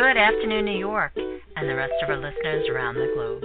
[0.00, 3.44] Good afternoon, New York, and the rest of our listeners around the globe.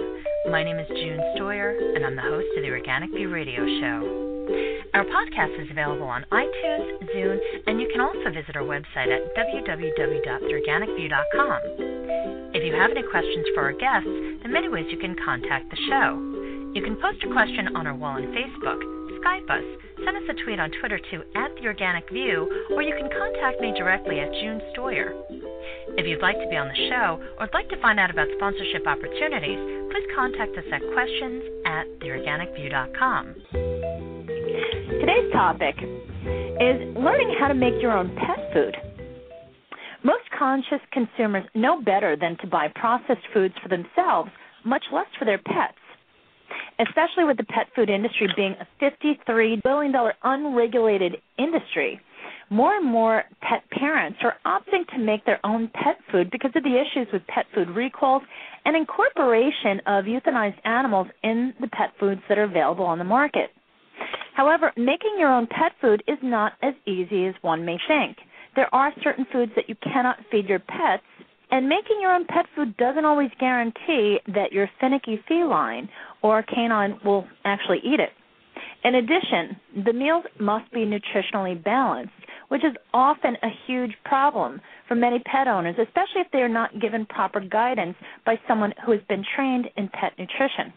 [0.50, 4.88] My name is June Stoyer, and I'm the host of the Organic View Radio Show.
[4.94, 9.36] Our podcast is available on iTunes, Zune, and you can also visit our website at
[9.36, 11.60] www.theorganicview.com.
[12.56, 14.08] If you have any questions for our guests,
[14.40, 16.16] there are many ways you can contact the show.
[16.72, 18.80] You can post a question on our wall on Facebook,
[19.20, 19.64] Skype us,
[20.04, 23.60] send us a tweet on Twitter to at The Organic View, or you can contact
[23.60, 25.12] me directly at June Stoyer.
[25.96, 28.28] If you'd like to be on the show or would like to find out about
[28.36, 29.58] sponsorship opportunities,
[29.90, 33.34] please contact us at questions at theorganicview.com.
[35.00, 38.76] Today's topic is learning how to make your own pet food.
[40.02, 44.30] Most conscious consumers know better than to buy processed foods for themselves,
[44.64, 45.78] much less for their pets.
[46.78, 52.00] Especially with the pet food industry being a $53 billion unregulated industry,
[52.50, 56.62] more and more pet parents are opting to make their own pet food because of
[56.62, 58.22] the issues with pet food recalls
[58.64, 63.50] and incorporation of euthanized animals in the pet foods that are available on the market.
[64.34, 68.18] However, making your own pet food is not as easy as one may think.
[68.54, 71.02] There are certain foods that you cannot feed your pets,
[71.50, 75.88] and making your own pet food doesn't always guarantee that your finicky feline
[76.22, 78.10] or a canine will actually eat it.
[78.84, 82.12] In addition, the meals must be nutritionally balanced,
[82.48, 86.80] which is often a huge problem for many pet owners, especially if they are not
[86.80, 90.72] given proper guidance by someone who has been trained in pet nutrition.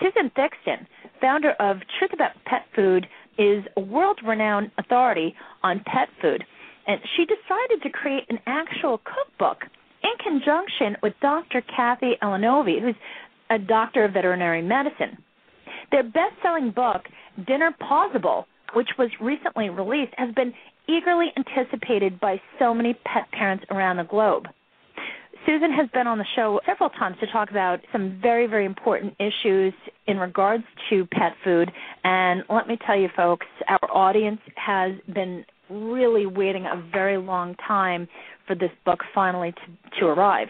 [0.00, 0.86] Susan Thixton,
[1.20, 3.06] founder of Truth About Pet Food,
[3.38, 6.44] is a world renowned authority on pet food,
[6.86, 9.64] and she decided to create an actual cookbook
[10.02, 11.62] in conjunction with Dr.
[11.62, 12.94] Cathy Alinovi, who's
[13.50, 15.18] a doctor of veterinary medicine.
[15.90, 17.02] Their best selling book,
[17.46, 18.44] Dinner PAWsible,
[18.74, 20.52] which was recently released, has been
[20.88, 24.46] eagerly anticipated by so many pet parents around the globe.
[25.46, 29.14] Susan has been on the show several times to talk about some very, very important
[29.18, 29.72] issues
[30.06, 31.70] in regards to pet food.
[32.04, 37.54] And let me tell you, folks, our audience has been really waiting a very long
[37.66, 38.06] time
[38.46, 40.48] for this book finally to, to arrive.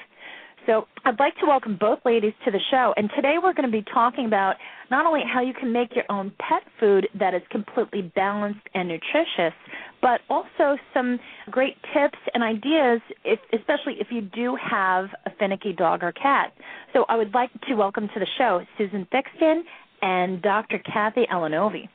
[0.71, 2.95] So I'd like to welcome both ladies to the show.
[2.97, 4.55] And today we're going to be talking about
[4.89, 8.87] not only how you can make your own pet food that is completely balanced and
[8.87, 9.53] nutritious,
[10.01, 11.19] but also some
[11.51, 16.53] great tips and ideas, if, especially if you do have a finicky dog or cat.
[16.93, 19.63] So I would like to welcome to the show Susan Thixton
[20.03, 20.79] and Dr.
[20.79, 21.89] Cathy Alinovi.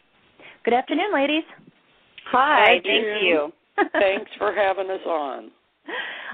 [0.66, 1.46] Good afternoon, ladies.
[2.30, 3.53] Hi, thank you.
[3.94, 5.52] Thanks for having us on.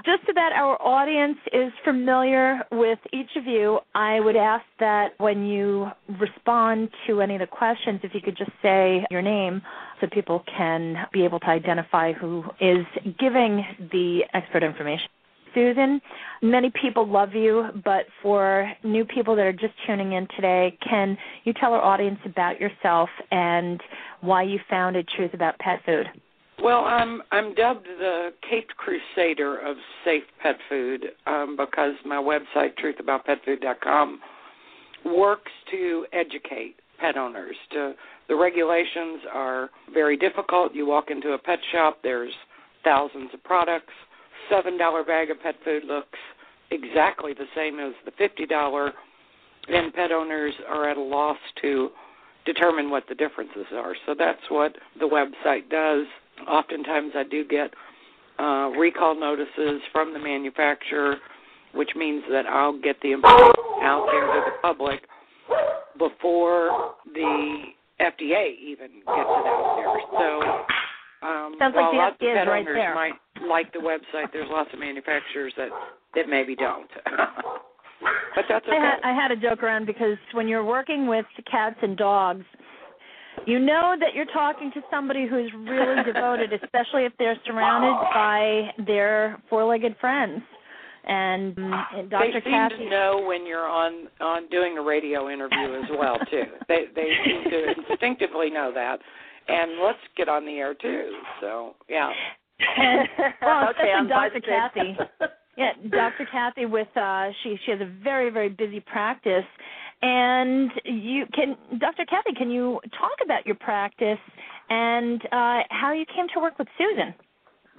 [0.04, 5.12] Just so that our audience is familiar with each of you, I would ask that
[5.18, 9.62] when you respond to any of the questions, if you could just say your name
[10.00, 12.84] so people can be able to identify who is
[13.20, 15.08] giving the expert information.
[15.54, 16.00] Susan,
[16.40, 21.16] many people love you, but for new people that are just tuning in today, can
[21.44, 23.80] you tell our audience about yourself and
[24.20, 26.06] why you founded Truth About Pet Food?
[26.62, 32.74] Well, I'm I'm dubbed the Caped Crusader of safe pet food um, because my website
[32.78, 34.20] truthaboutpetfood.com
[35.04, 37.56] works to educate pet owners.
[37.72, 37.94] To
[38.28, 40.72] the regulations are very difficult.
[40.72, 42.32] You walk into a pet shop, there's
[42.84, 43.92] thousands of products.
[44.48, 46.18] Seven dollar bag of pet food looks
[46.70, 48.92] exactly the same as the fifty dollar,
[49.66, 51.90] and pet owners are at a loss to
[52.46, 53.96] determine what the differences are.
[54.06, 56.06] So that's what the website does
[56.48, 57.72] oftentimes I do get
[58.38, 61.16] uh, recall notices from the manufacturer,
[61.74, 63.52] which means that I'll get the information
[63.82, 65.00] out there to the public
[65.98, 67.62] before the
[68.00, 70.18] FDA even gets it out there.
[70.18, 72.94] So um, Sounds while like lots the of pet right owners there.
[72.94, 73.12] might
[73.48, 75.68] like the website, there's lots of manufacturers that
[76.14, 76.90] that maybe don't.
[78.34, 78.76] but that's okay.
[78.76, 82.44] I had, I had a joke around because when you're working with cats and dogs,
[83.46, 88.84] you know that you're talking to somebody who's really devoted, especially if they're surrounded by
[88.86, 90.42] their four-legged friends.
[91.04, 92.26] And, and Dr.
[92.32, 96.16] They seem Cathy, to know when you're on on doing a radio interview as well
[96.30, 96.44] too.
[96.68, 98.98] they they seem to instinctively know that.
[99.48, 101.18] And let's get on the air too.
[101.40, 102.08] So yeah.
[102.60, 103.08] And
[103.42, 104.40] well, okay, especially I'm Dr.
[104.40, 104.96] Cathy.
[105.54, 106.26] Yeah, Dr.
[106.32, 109.44] Cathy with uh she she has a very very busy practice
[110.02, 112.04] and you can Dr.
[112.04, 114.18] Cathy, can you talk about your practice
[114.68, 117.14] and uh how you came to work with Susan?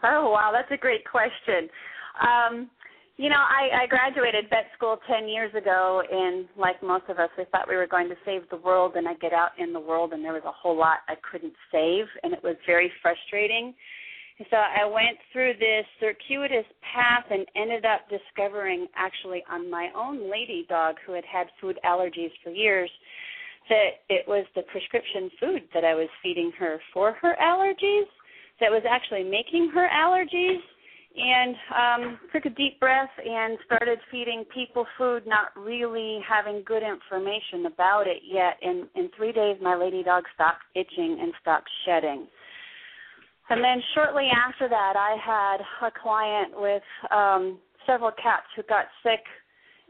[0.03, 1.69] Oh wow, that's a great question.
[2.21, 2.69] Um,
[3.15, 7.29] you know, I, I graduated vet school ten years ago, and like most of us,
[7.37, 8.93] we thought we were going to save the world.
[8.95, 11.53] And I get out in the world, and there was a whole lot I couldn't
[11.71, 13.73] save, and it was very frustrating.
[14.39, 19.89] And so I went through this circuitous path and ended up discovering, actually, on my
[19.95, 22.89] own lady dog who had had food allergies for years,
[23.69, 28.09] that it was the prescription food that I was feeding her for her allergies
[28.59, 30.59] that was actually making her allergies.
[31.15, 36.81] And um took a deep breath and started feeding people food not really having good
[36.81, 38.57] information about it yet.
[38.63, 42.25] And in 3 days my lady dog stopped itching and stopped shedding
[43.53, 48.85] and then shortly after that I had a client with um several cats who got
[49.03, 49.23] sick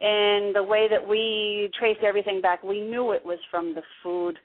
[0.01, 4.37] and the way that we traced everything back we knew it was from the food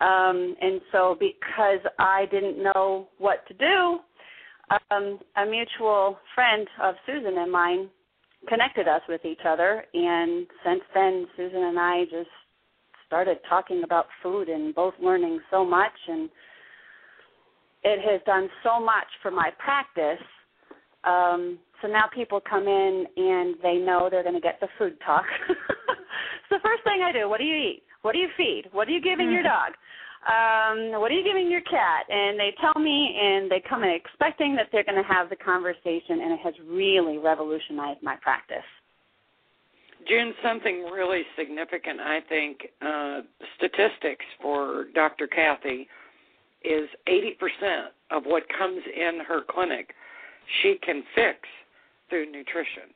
[0.00, 3.98] um, and so because I didn't know what to do,
[4.90, 7.90] um, a mutual friend of Susan and mine
[8.48, 9.84] connected us with each other.
[9.92, 12.30] And since then, Susan and I just
[13.06, 15.92] started talking about food and both learning so much.
[16.08, 16.30] And
[17.82, 20.24] it has done so much for my practice.
[21.04, 24.98] Um, so now people come in and they know they're going to get the food
[25.04, 25.24] talk.
[26.50, 27.28] the first thing I do.
[27.28, 27.82] What do you eat?
[28.02, 28.64] What do you feed?
[28.72, 29.72] What are you giving your dog?
[30.20, 32.04] Um, what are you giving your cat?
[32.10, 35.36] And they tell me, and they come in expecting that they're going to have the
[35.36, 38.68] conversation, and it has really revolutionized my practice.
[40.08, 43.20] June, something really significant, I think, uh,
[43.56, 45.26] statistics for Dr.
[45.26, 45.88] Cathy
[46.64, 49.94] is 80% of what comes in her clinic
[50.62, 51.38] she can fix
[52.08, 52.92] through nutrition.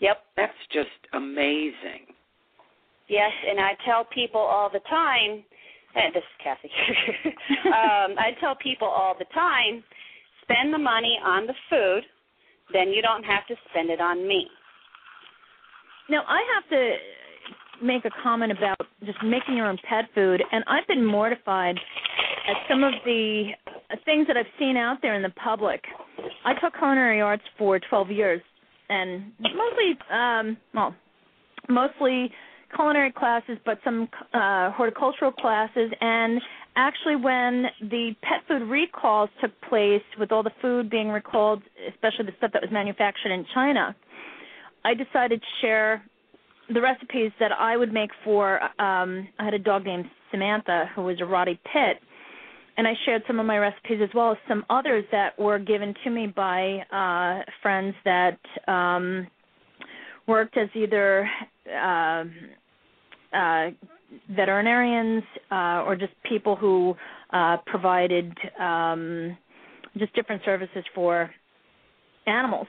[0.00, 0.18] Yep.
[0.36, 2.10] That's just amazing.
[3.08, 5.44] Yes, and I tell people all the time,
[5.94, 6.70] and this is Cathy.
[7.66, 9.84] um, I tell people all the time,
[10.42, 12.02] spend the money on the food,
[12.72, 14.48] then you don't have to spend it on me.
[16.08, 20.64] Now, I have to make a comment about just making your own pet food, and
[20.66, 21.78] I've been mortified
[22.46, 23.50] at some of the
[24.04, 25.82] things that I've seen out there in the public.
[26.44, 28.42] I taught culinary arts for 12 years,
[28.88, 30.94] and mostly, um, well,
[31.68, 32.30] mostly
[32.74, 35.90] culinary classes, but some uh, horticultural classes.
[36.00, 36.40] And
[36.76, 42.26] actually, when the pet food recalls took place, with all the food being recalled, especially
[42.26, 43.94] the stuff that was manufactured in China,
[44.84, 46.04] I decided to share
[46.72, 48.62] the recipes that I would make for.
[48.80, 52.02] Um, I had a dog named Samantha who was a Roddy Pit,
[52.76, 55.94] and I shared some of my recipes as well as some others that were given
[56.04, 59.26] to me by uh, friends that um,
[60.26, 61.28] worked as either
[61.72, 62.24] uh,
[63.36, 63.70] uh,
[64.30, 66.94] veterinarians uh, or just people who
[67.32, 69.36] uh, provided um,
[69.98, 71.30] just different services for
[72.26, 72.66] animals.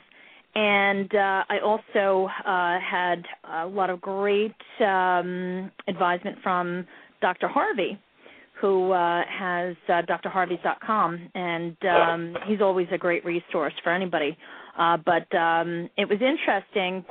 [0.56, 6.88] And uh, I also uh, had a lot of great um, advisement from
[7.22, 7.48] Dr.
[7.48, 8.00] Harvey,
[8.62, 14.38] who uh, has uh, drharveys.com, and um, he's always a great resource for anybody.
[14.78, 17.04] Uh, but um, it was interesting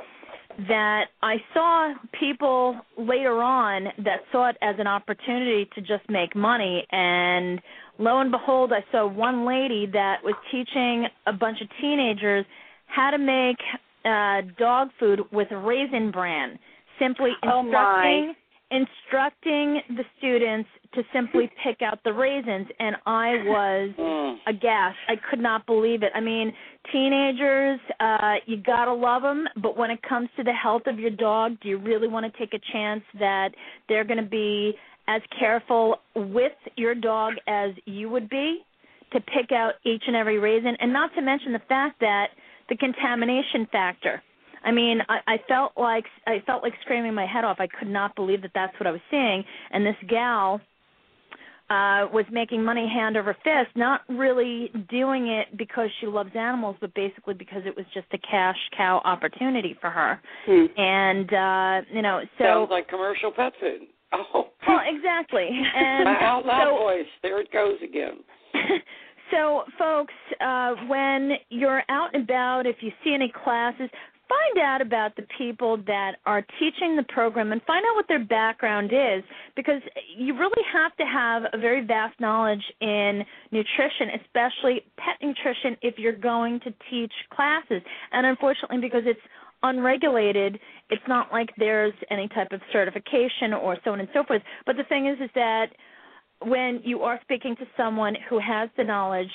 [0.67, 6.35] that I saw people later on that saw it as an opportunity to just make
[6.35, 7.61] money, and
[7.99, 12.45] lo and behold, I saw one lady that was teaching a bunch of teenagers
[12.87, 13.57] how to make
[14.05, 16.57] uh, dog food with Raisin Bran,
[16.99, 18.33] simply Oh, instructing my.
[18.71, 24.37] Instructing the students to simply pick out the raisins and I was Mm.
[24.47, 24.97] aghast.
[25.07, 26.11] I could not believe it.
[26.15, 26.51] I mean,
[26.91, 30.99] teenagers, uh you got to love them, but when it comes to the health of
[30.99, 33.49] your dog, do you really want to take a chance that
[33.87, 34.73] they're going to be
[35.07, 38.59] as careful with your dog as you would be
[39.13, 42.27] to pick out each and every raisin and not to mention the fact that
[42.69, 44.21] the contamination factor.
[44.65, 47.57] I mean, I, I felt like I felt like screaming my head off.
[47.59, 49.43] I could not believe that that's what I was seeing.
[49.71, 50.59] And this gal
[51.69, 56.75] uh was making money hand over fist, not really doing it because she loves animals,
[56.81, 60.19] but basically because it was just a cash cow opportunity for her.
[60.45, 60.65] Hmm.
[60.77, 63.81] And uh, you know, so Sounds like commercial pet food.
[64.33, 64.47] Oh.
[64.65, 65.49] well, exactly.
[65.49, 67.05] And My out loud so, voice.
[67.21, 68.19] There it goes again.
[69.31, 73.89] so, folks, uh, when you're out and about, if you see any classes,
[74.27, 78.23] find out about the people that are teaching the program and find out what their
[78.23, 79.23] background is
[79.55, 79.81] because
[80.17, 85.95] you really have to have a very vast knowledge in nutrition, especially pet nutrition, if
[85.97, 87.81] you're going to teach classes.
[88.11, 89.19] And unfortunately, because it's
[89.63, 94.41] unregulated, it's not like there's any type of certification or so on and so forth.
[94.65, 95.67] But the thing is, is that
[96.41, 99.31] when you are speaking to someone who has the knowledge,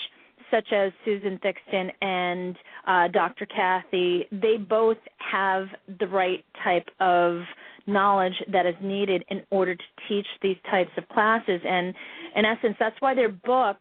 [0.51, 3.47] such as Susan Thixton and uh, Dr.
[3.47, 5.67] Cathy, they both have
[5.99, 7.41] the right type of
[7.87, 11.61] knowledge that is needed in order to teach these types of classes.
[11.65, 11.95] And
[12.37, 13.79] in essence, that's why their book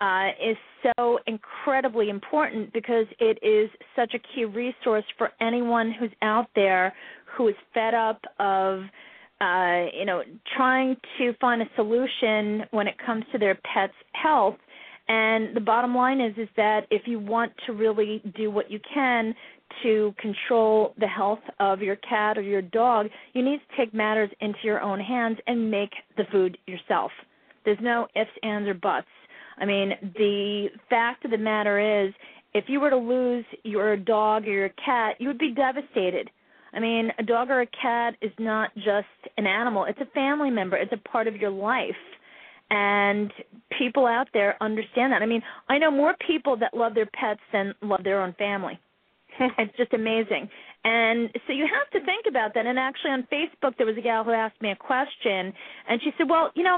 [0.00, 0.56] uh, is
[0.96, 6.92] so incredibly important because it is such a key resource for anyone who's out there
[7.36, 8.82] who is fed up of
[9.42, 10.22] uh, you know,
[10.56, 14.54] trying to find a solution when it comes to their pet's health.
[15.08, 18.78] And the bottom line is is that if you want to really do what you
[18.92, 19.34] can
[19.82, 24.30] to control the health of your cat or your dog, you need to take matters
[24.40, 27.10] into your own hands and make the food yourself.
[27.64, 29.06] There's no ifs, ands, or buts.
[29.58, 32.14] I mean, the fact of the matter is,
[32.54, 36.30] if you were to lose your dog or your cat, you would be devastated
[36.72, 39.06] I mean, a dog or a cat is not just
[39.36, 41.94] an animal, it's a family member, it's a part of your life.
[42.74, 43.30] And
[43.78, 45.20] people out there understand that.
[45.20, 48.80] I mean, I know more people that love their pets than love their own family.
[49.58, 50.48] it's just amazing.
[50.82, 52.64] And so you have to think about that.
[52.64, 55.52] And actually, on Facebook, there was a gal who asked me a question,
[55.86, 56.76] and she said, Well, you know,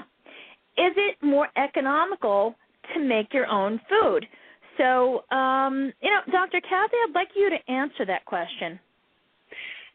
[0.76, 2.56] is it more economical
[2.92, 4.26] to make your own food?
[4.76, 6.60] So, um, you know, Dr.
[6.60, 8.80] Cathy, I'd like you to answer that question.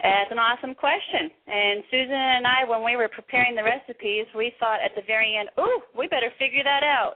[0.01, 1.29] That's an awesome question.
[1.47, 5.35] And Susan and I, when we were preparing the recipes, we thought at the very
[5.37, 7.15] end, oh, we better figure that out.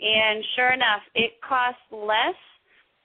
[0.00, 2.36] And sure enough, it costs less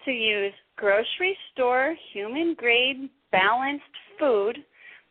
[0.05, 3.83] to use grocery store, human grade, balanced
[4.19, 4.57] food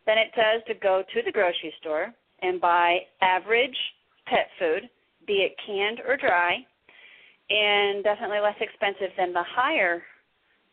[0.05, 3.77] than it does to go to the grocery store and buy average
[4.27, 4.89] pet food,
[5.25, 6.57] be it canned or dry,
[7.49, 10.03] and definitely less expensive than the higher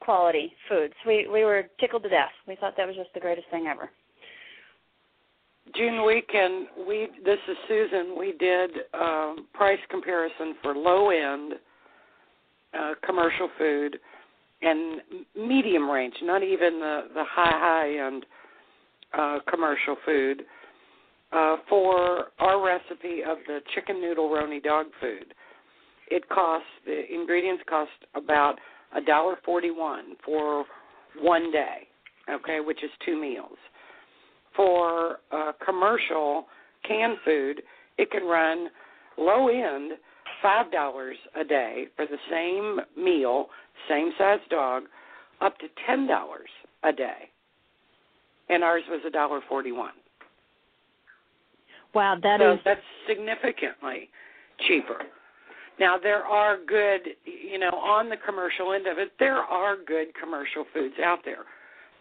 [0.03, 0.95] quality foods.
[1.07, 2.33] We we were tickled to death.
[2.47, 3.91] We thought that was just the greatest thing ever.
[5.77, 8.17] June weekend, we this is Susan.
[8.19, 11.55] We did uh, price comparison for low end
[12.79, 13.99] uh, commercial food
[14.63, 15.01] and
[15.37, 18.27] medium range, not even the the high high end
[19.17, 20.43] uh, commercial food.
[21.33, 25.33] Uh, for our recipe of the chicken noodle roni dog food,
[26.11, 28.57] it costs the ingredients cost about
[28.97, 30.65] a dollar forty one for
[31.21, 31.89] one day,
[32.31, 33.57] okay, which is two meals.
[34.57, 36.47] For uh, commercial
[36.87, 37.63] canned food,
[37.99, 38.69] it can run
[39.17, 39.93] low end
[40.43, 43.47] five dollars a day for the same meal,
[43.89, 44.85] same size dog,
[45.41, 46.49] up to ten dollars
[46.83, 47.31] a day.
[48.49, 49.93] And ours was a dollar forty one.
[51.95, 52.59] Wow, that so is...
[52.65, 54.09] that's significantly
[54.67, 54.99] cheaper.
[55.83, 60.15] Now there are good, you know, on the commercial end of it, there are good
[60.15, 61.43] commercial foods out there.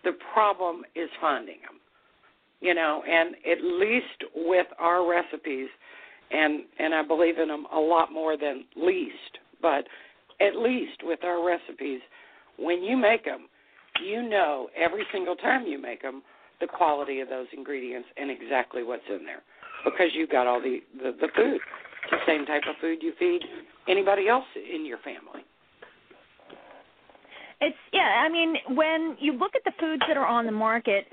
[0.04, 1.80] The problem is finding them.
[2.60, 5.68] You know, and at least with our recipes,
[6.30, 9.86] and and I believe in them a lot more than least, but
[10.40, 12.02] at least with our recipes,
[12.60, 13.48] when you make them,
[14.06, 16.22] you know every single time you make them
[16.60, 19.42] the quality of those ingredients and exactly what's in there
[19.84, 21.60] because you've got all the the, the food.
[22.12, 23.42] The same type of food you feed
[23.88, 25.46] anybody else in your family.
[27.62, 31.06] It's yeah, I mean, when you look at the foods that are on the market,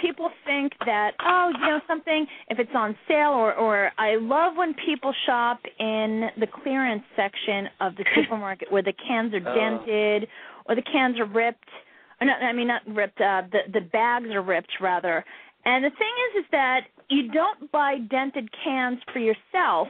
[0.00, 4.56] people think that oh, you know something if it's on sale or or I love
[4.56, 9.54] when people shop in the clearance section of the supermarket where the cans are oh.
[9.54, 10.28] dented
[10.66, 11.68] or the cans are ripped.
[12.20, 15.24] Or not, I mean not ripped, uh the the bags are ripped rather.
[15.64, 19.88] And the thing is is that you don't buy dented cans for yourself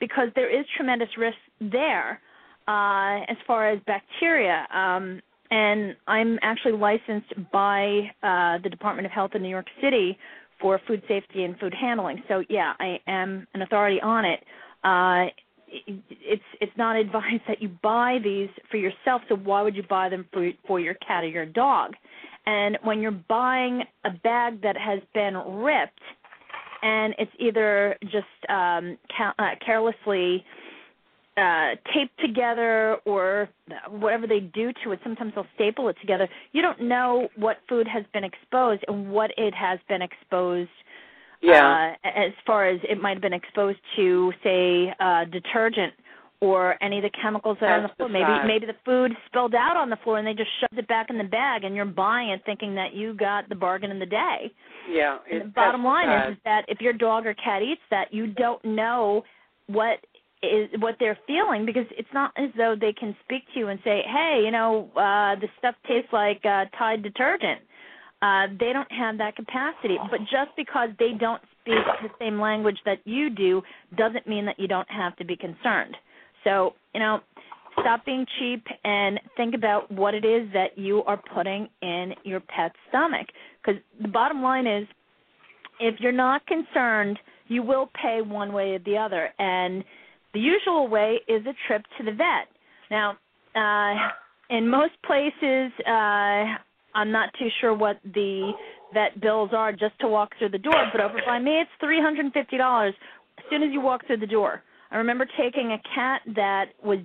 [0.00, 2.20] because there is tremendous risk there
[2.66, 4.66] uh, as far as bacteria.
[4.74, 10.16] Um, and I'm actually licensed by uh, the Department of Health in New York City
[10.60, 12.22] for food safety and food handling.
[12.28, 14.40] So yeah, I am an authority on it.
[14.84, 15.30] Uh,
[15.68, 19.22] it's it's not advised that you buy these for yourself.
[19.28, 21.94] So why would you buy them for for your cat or your dog?
[22.46, 26.00] And when you're buying a bag that has been ripped,
[26.82, 30.44] and it's either just um, ca- uh, carelessly
[31.36, 33.48] uh, taped together or
[33.88, 35.00] whatever they do to it.
[35.02, 36.28] Sometimes they'll staple it together.
[36.52, 40.70] You don't know what food has been exposed and what it has been exposed.
[41.40, 41.94] Yeah.
[42.04, 45.94] Uh, as far as it might have been exposed to, say, uh, detergent
[46.40, 48.08] or any of the chemicals that are on the floor.
[48.08, 51.10] Maybe maybe the food spilled out on the floor and they just shoved it back
[51.10, 54.06] in the bag and you're buying it thinking that you got the bargain in the
[54.06, 54.50] day.
[54.90, 55.18] Yeah.
[55.30, 58.28] And the bottom line is, is that if your dog or cat eats that, you
[58.28, 59.22] don't know
[59.66, 59.98] what
[60.42, 63.78] is what they're feeling because it's not as though they can speak to you and
[63.84, 67.60] say, "Hey, you know, uh this stuff tastes like uh Tide detergent."
[68.22, 69.98] Uh they don't have that capacity.
[70.10, 73.62] But just because they don't speak the same language that you do
[73.98, 75.96] doesn't mean that you don't have to be concerned.
[76.44, 77.20] So, you know,
[77.80, 82.40] stop being cheap and think about what it is that you are putting in your
[82.40, 83.26] pet's stomach
[83.60, 84.86] because the bottom line is
[85.78, 87.18] if you're not concerned,
[87.48, 89.30] you will pay one way or the other.
[89.38, 89.82] And
[90.34, 92.48] the usual way is a trip to the vet.
[92.90, 93.16] Now,
[93.56, 96.44] uh, in most places, uh,
[96.94, 98.52] I'm not too sure what the
[98.92, 102.88] vet bills are just to walk through the door, but over by me, it's $350
[102.88, 102.94] as
[103.48, 104.62] soon as you walk through the door.
[104.90, 106.98] I remember taking a cat that was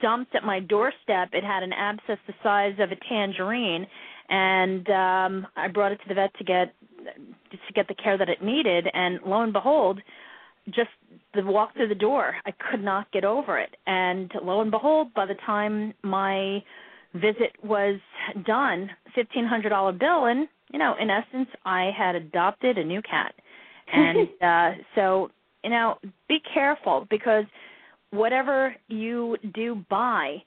[0.00, 1.30] dumped at my doorstep.
[1.32, 3.86] It had an abscess the size of a tangerine,
[4.28, 6.74] and um I brought it to the vet to get
[7.50, 8.88] to get the care that it needed.
[8.92, 10.00] And lo and behold,
[10.66, 10.90] just
[11.34, 13.76] the walk through the door, I could not get over it.
[13.86, 16.62] And lo and behold, by the time my
[17.14, 18.00] visit was
[18.44, 23.02] done, fifteen hundred dollar bill, and you know, in essence, I had adopted a new
[23.02, 23.34] cat.
[23.94, 25.30] And uh so,
[25.62, 27.44] you know, be careful because
[28.10, 30.42] whatever you do buy,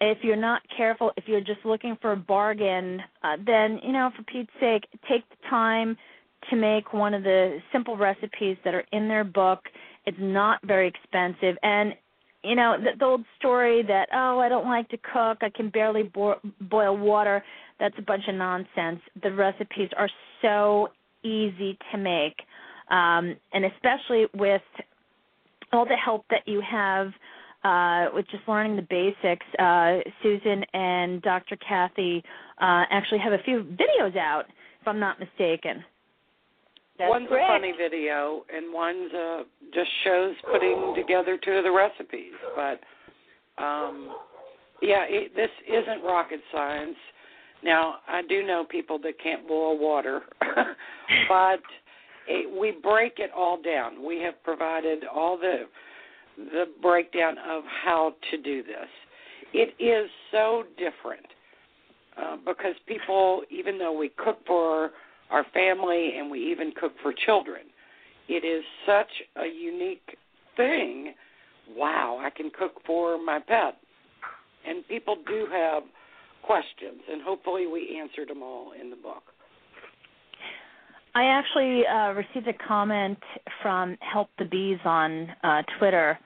[0.00, 4.10] if you're not careful, if you're just looking for a bargain, uh, then you know,
[4.16, 5.96] for Pete's sake, take the time
[6.48, 9.60] to make one of the simple recipes that are in their book.
[10.06, 11.94] It's not very expensive, and
[12.42, 15.68] you know the, the old story that oh, I don't like to cook, I can
[15.68, 17.44] barely bo- boil water.
[17.78, 19.00] That's a bunch of nonsense.
[19.22, 20.08] The recipes are
[20.40, 20.88] so
[21.22, 22.36] easy to make,
[22.90, 24.62] um, and especially with
[25.72, 27.12] all the help that you have
[27.64, 29.46] uh, with just learning the basics.
[29.58, 31.56] Uh, Susan and Dr.
[31.56, 32.22] Cathy
[32.60, 34.44] uh, actually have a few videos out,
[34.80, 35.84] if I'm not mistaken.
[36.98, 37.48] That's one's correct.
[37.48, 39.42] a funny video, and one's uh,
[39.72, 42.34] just shows putting together two of the recipes.
[42.54, 42.80] But
[43.62, 44.14] um,
[44.82, 46.96] yeah, it, this isn't rocket science.
[47.62, 50.22] Now, I do know people that can't boil water,
[51.28, 51.60] but
[52.30, 54.04] it, we break it all down.
[54.06, 55.64] We have provided all the
[56.36, 58.88] the breakdown of how to do this.
[59.52, 61.26] It is so different
[62.16, 64.90] uh, because people, even though we cook for
[65.30, 67.62] our family and we even cook for children,
[68.28, 70.16] it is such a unique
[70.56, 71.14] thing.
[71.76, 73.76] Wow, I can cook for my pet.
[74.66, 75.82] And people do have
[76.42, 79.24] questions, and hopefully we answered them all in the book.
[81.14, 83.18] I actually uh, received a comment
[83.62, 86.18] from Help the Bees on uh, Twitter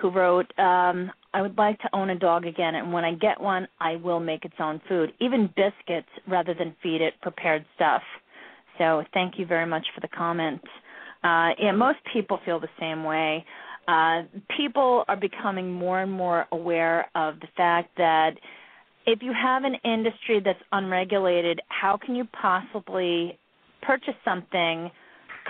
[0.00, 3.40] who wrote, um, I would like to own a dog again, and when I get
[3.40, 8.02] one, I will make its own food, even biscuits rather than feed it prepared stuff.
[8.78, 10.60] So thank you very much for the comment.
[11.22, 13.44] Uh, yeah, most people feel the same way.
[13.86, 14.22] Uh,
[14.56, 18.32] people are becoming more and more aware of the fact that
[19.06, 23.38] if you have an industry that's unregulated, how can you possibly
[23.86, 24.90] purchase something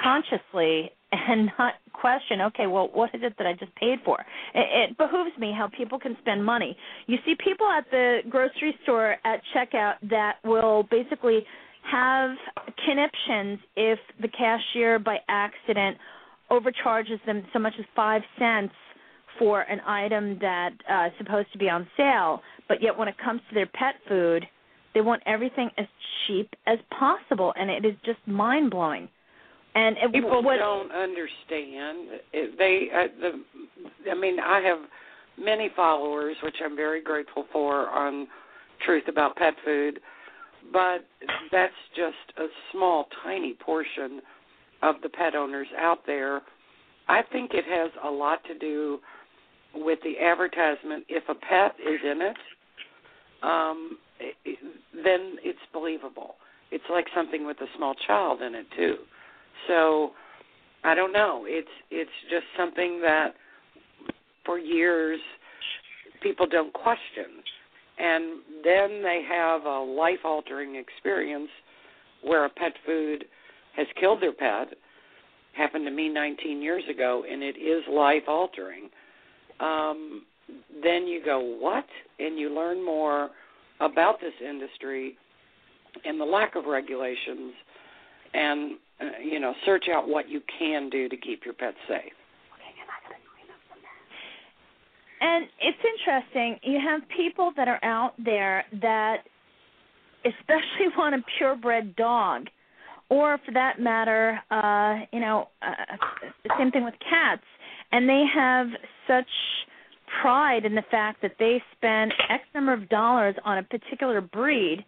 [0.03, 4.21] consciously and not question, okay, well, what is it that I just paid for?
[4.55, 6.77] It, it behooves me how people can spend money.
[7.07, 11.45] You see people at the grocery store at checkout that will basically
[11.91, 12.31] have
[12.85, 15.99] conniptions if the cashier by accident
[16.51, 18.75] overcharges them so much as five cents
[19.39, 23.17] for an item that uh, is supposed to be on sale, but yet when it
[23.23, 24.45] comes to their pet food,
[24.95, 25.87] they want everything as
[26.27, 29.09] cheap as possible, and it is just mind blowing.
[29.75, 32.21] And it, People what, don't understand.
[32.33, 34.79] They, uh, the, I mean, I have
[35.37, 38.29] many followers, which I'm very grateful for on
[38.87, 39.99] Truth About Pet Food,
[40.73, 41.05] but
[41.51, 44.21] that's just a small, tiny portion
[44.83, 46.43] of the pet owners out there.
[47.09, 48.99] I think it has a lot to do
[49.75, 51.05] with the advertisement.
[51.09, 52.37] If a pet is in it,
[53.43, 53.99] um,
[55.03, 56.37] then it's believable.
[56.71, 58.97] It's like something with a small child in it too.
[59.69, 60.11] So
[60.83, 61.45] I don't know.
[61.47, 63.35] It's it's just something that
[64.45, 65.21] for years
[66.23, 67.43] people don't question.
[67.99, 71.51] And then they have a life altering experience
[72.23, 73.25] where a pet food
[73.77, 74.75] has killed their pet.
[75.57, 78.89] Happened to me 19 years ago, and it is life altering.
[79.61, 80.23] Um,
[80.83, 81.87] then you go, what?
[82.19, 83.31] And you learn more
[83.81, 85.17] about this industry
[86.05, 87.53] and the lack of regulations
[88.33, 92.13] and uh, you know search out what you can do to keep your pet safe
[95.25, 96.59] And it's interesting.
[96.63, 99.23] You have people that are out there that
[100.25, 102.49] especially want a purebred dog
[103.09, 105.97] or for that matter, uh, you know, uh,
[106.59, 107.45] same thing with cats,
[107.93, 108.67] and they have
[109.07, 109.29] such
[110.21, 114.85] pride in the fact that they spend X number of dollars on a particular breed,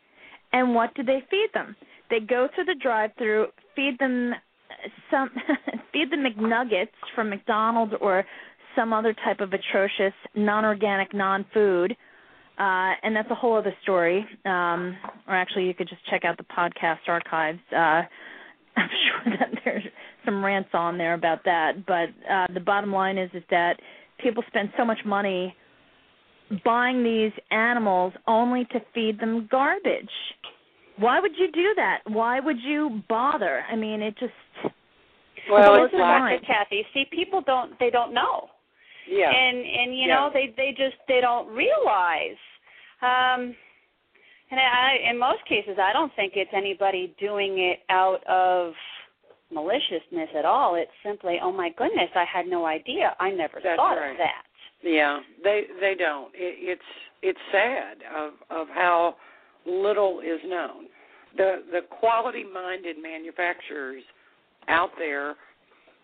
[0.52, 1.76] and what do they feed them?
[2.10, 4.32] They go through the drive-through, feed them
[5.10, 5.30] some,
[5.92, 8.24] feed them McNuggets from McDonald's or
[8.74, 11.96] some other type of atrocious non-organic non-food.
[12.58, 14.24] Uh, and that's a whole other story.
[14.44, 17.58] Um, or actually, you could just check out the podcast archives.
[17.72, 17.76] Uh,
[18.76, 18.90] I'm
[19.24, 19.84] sure that there's
[20.24, 21.86] some rants on there about that.
[21.86, 23.80] But uh, the bottom line is is that
[24.18, 25.54] people spend so much money
[26.64, 30.10] buying these animals only to feed them garbage.
[30.98, 31.98] Why would you do that?
[32.06, 33.62] Why would you bother?
[33.70, 34.32] I mean, it just
[35.50, 36.84] well, it's like Cathy.
[36.92, 38.48] See, people don't they don't know.
[39.08, 39.30] Yeah.
[39.30, 40.14] And and you yeah.
[40.14, 42.38] know they they just they don't realize.
[43.02, 43.54] Um
[44.50, 48.72] and I in most cases I don't think it's anybody doing it out of
[49.52, 50.74] maliciousness at all.
[50.74, 53.14] It's simply, oh my goodness, I had no idea.
[53.20, 54.12] I never That's thought right.
[54.12, 54.42] of that.
[54.82, 56.28] Yeah, they they don't.
[56.34, 56.82] It, it's
[57.22, 59.16] it's sad of of how
[59.66, 60.84] little is known.
[61.36, 64.02] The the quality minded manufacturers
[64.68, 65.34] out there,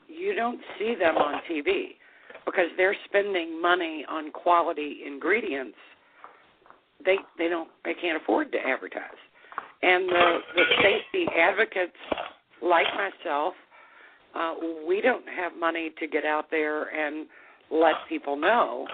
[0.08, 1.96] you don't see them on TV
[2.44, 5.76] because they're spending money on quality ingredients.
[7.04, 9.02] They they don't they can't afford to advertise.
[9.82, 11.96] And the the safety advocates
[12.62, 13.54] like myself,
[14.34, 14.54] uh,
[14.86, 17.26] we don't have money to get out there and
[17.70, 18.86] let people know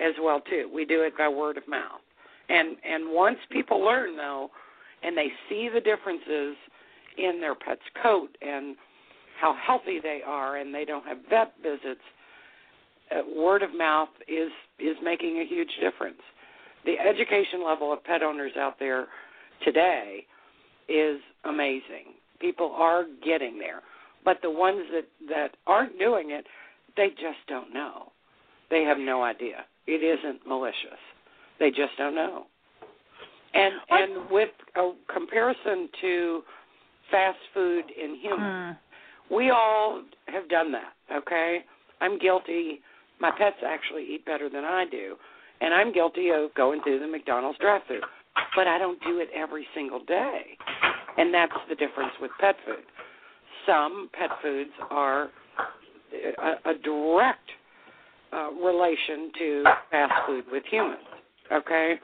[0.00, 0.70] as well too.
[0.72, 2.00] We do it by word of mouth.
[2.48, 4.50] And and once people learn though
[5.02, 6.56] and they see the differences
[7.18, 8.76] in their pet's coat and
[9.40, 12.00] how healthy they are and they don't have vet visits,
[13.10, 16.20] uh, word of mouth is is making a huge difference.
[16.84, 19.06] The education level of pet owners out there
[19.64, 20.24] today
[20.88, 22.14] is amazing.
[22.40, 23.82] People are getting there,
[24.24, 26.46] but the ones that that aren't doing it,
[26.96, 28.12] they just don't know.
[28.70, 29.64] They have no idea.
[29.86, 30.98] It isn't malicious.
[31.58, 32.46] They just don't know.
[33.54, 36.42] And and with a comparison to
[37.10, 38.76] fast food in humans,
[39.28, 39.34] hmm.
[39.34, 40.92] we all have done that.
[41.14, 41.64] Okay,
[42.00, 42.80] I'm guilty.
[43.20, 45.16] My pets actually eat better than I do,
[45.60, 48.02] and I'm guilty of going through the McDonald's drive-through.
[48.54, 50.58] But I don't do it every single day,
[51.16, 52.84] and that's the difference with pet food.
[53.66, 55.30] Some pet foods are
[56.38, 57.48] a, a direct
[58.32, 61.00] uh, relation to fast food with humans.
[61.52, 61.94] Okay,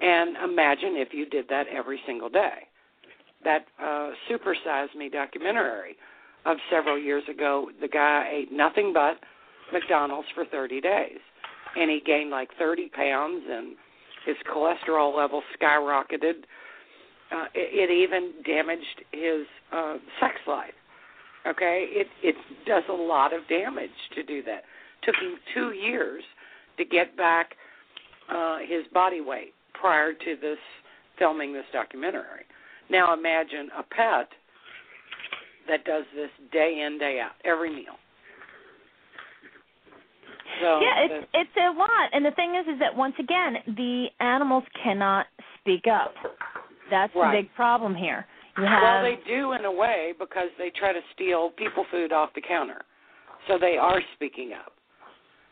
[0.00, 2.66] and imagine if you did that every single day.
[3.44, 5.96] That uh, Super Size Me documentary
[6.46, 9.18] of several years ago, the guy ate nothing but
[9.72, 11.18] McDonald's for 30 days,
[11.76, 13.76] and he gained like 30 pounds, and
[14.24, 16.44] his cholesterol level skyrocketed.
[17.30, 20.72] Uh, it, it even damaged his uh, sex life.
[21.46, 22.36] Okay, it it
[22.66, 24.64] does a lot of damage to do that.
[25.02, 26.22] Took him two years
[26.78, 27.52] to get back
[28.30, 30.58] uh, his body weight prior to this
[31.18, 32.44] filming this documentary.
[32.90, 34.28] Now imagine a pet
[35.68, 37.96] that does this day in day out every meal.
[40.60, 44.06] So yeah, it's it's a lot, and the thing is, is that once again, the
[44.20, 45.26] animals cannot
[45.60, 46.14] speak up.
[46.90, 47.32] That's Right.
[47.32, 48.26] the big problem here.
[48.56, 52.12] You have well, they do in a way because they try to steal people food
[52.12, 52.82] off the counter,
[53.46, 54.72] so they are speaking up.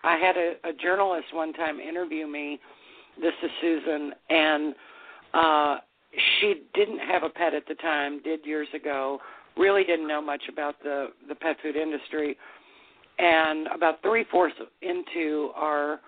[0.03, 2.59] I had a, a journalist one time interview me.
[3.21, 4.75] This is Susan, and
[5.35, 5.79] uh,
[6.41, 8.21] she didn't have a pet at the time.
[8.23, 9.21] Did years ago.
[9.57, 12.37] Really didn't know much about the the pet food industry.
[13.19, 16.01] And about three fourths into our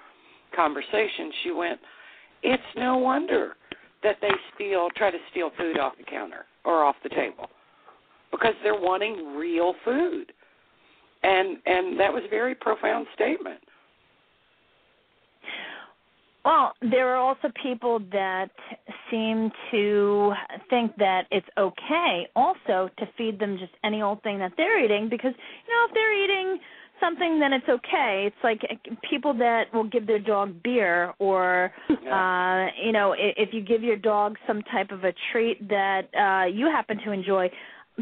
[0.55, 1.81] conversation, she went,
[2.43, 3.57] "It's no wonder
[4.03, 7.49] that they steal, try to steal food off the counter or off the table,
[8.31, 10.33] because they're wanting real food."
[11.23, 13.61] And and that was a very profound statement.
[16.45, 18.51] Well, there are also people that
[19.11, 20.33] seem to
[20.71, 25.09] think that it's okay also to feed them just any old thing that they're eating
[25.11, 26.59] because you know if they're eating
[27.01, 28.25] something then it's okay.
[28.27, 33.35] It's like uh, people that will give their dog beer or uh you know i-
[33.37, 37.13] if you give your dog some type of a treat that uh you happen to
[37.13, 37.51] enjoy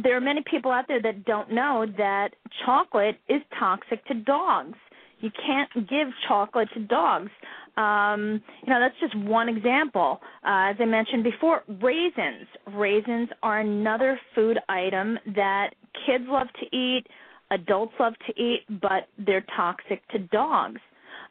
[0.02, 2.30] there are many people out there that don't know that
[2.66, 4.76] chocolate is toxic to dogs.
[5.20, 7.30] You can't give chocolate to dogs.
[7.78, 10.20] Um, you know, that's just one example.
[10.44, 12.46] Uh, as I mentioned before, raisins.
[12.74, 15.70] Raisins are another food item that
[16.06, 17.04] kids love to eat,
[17.50, 20.80] adults love to eat, but they're toxic to dogs.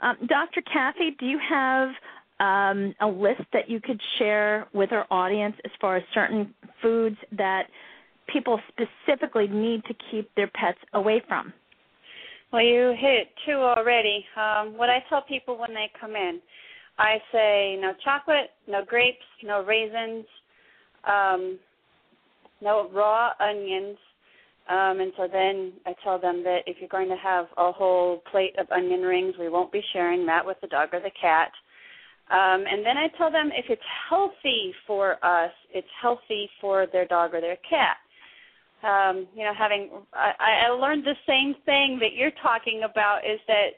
[0.02, 0.62] Um, Dr.
[0.62, 1.90] Cathy, do you have
[2.40, 7.18] um, a list that you could share with our audience as far as certain foods
[7.38, 7.68] that
[8.32, 11.54] people specifically need to keep their pets away from?
[12.52, 14.26] Well, you hit two already.
[14.38, 16.40] Um, what I tell people when they come in,
[16.98, 20.26] I say no chocolate, no grapes, no raisins,
[21.06, 21.60] um,
[22.62, 23.98] no raw onions.
[24.68, 28.24] Um, and so then I tell them that if you're going to have a whole
[28.32, 31.52] plate of onion rings, we won't be sharing that with the dog or the cat.
[32.32, 37.06] Um, and then I tell them if it's healthy for us, it's healthy for their
[37.06, 37.98] dog or their cat.
[38.82, 43.40] Um, you know, having I, I learned the same thing that you're talking about is
[43.48, 43.70] that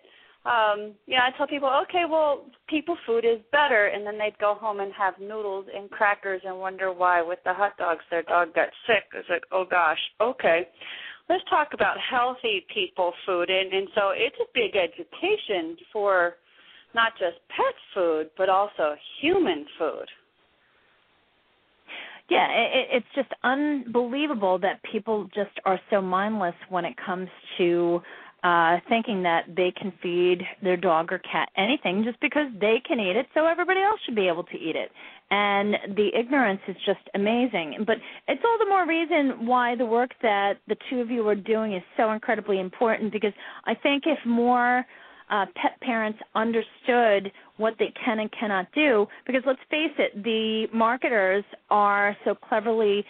[0.48, 4.56] um, know, I tell people, okay, well, people food is better, and then they'd go
[4.56, 8.54] home and have noodles and crackers and wonder why with the hot dogs their dog
[8.56, 9.04] got sick.
[9.14, 10.68] It's like, oh gosh, okay,
[11.30, 16.36] let's talk about healthy people food, and and so it's a big education for
[16.96, 20.06] not just pet food but also human food.
[22.30, 28.02] Yeah, it, it's just unbelievable that people just are so mindless when it comes to
[28.44, 33.00] uh thinking that they can feed their dog or cat anything just because they can
[33.00, 34.92] eat it so everybody else should be able to eat it
[35.32, 37.98] and the ignorance is just amazing but
[38.28, 41.74] it's all the more reason why the work that the two of you are doing
[41.74, 43.34] is so incredibly important because
[43.66, 44.86] i think if more
[45.30, 49.06] uh, pet parents understood what they can and cannot do.
[49.26, 53.04] Because let's face it, the marketers are so cleverly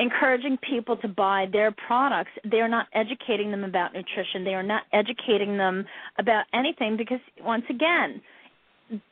[0.00, 2.30] encouraging people to buy their products.
[2.50, 4.42] They are not educating them about nutrition.
[4.44, 5.84] They are not educating them
[6.18, 8.20] about anything because, once again,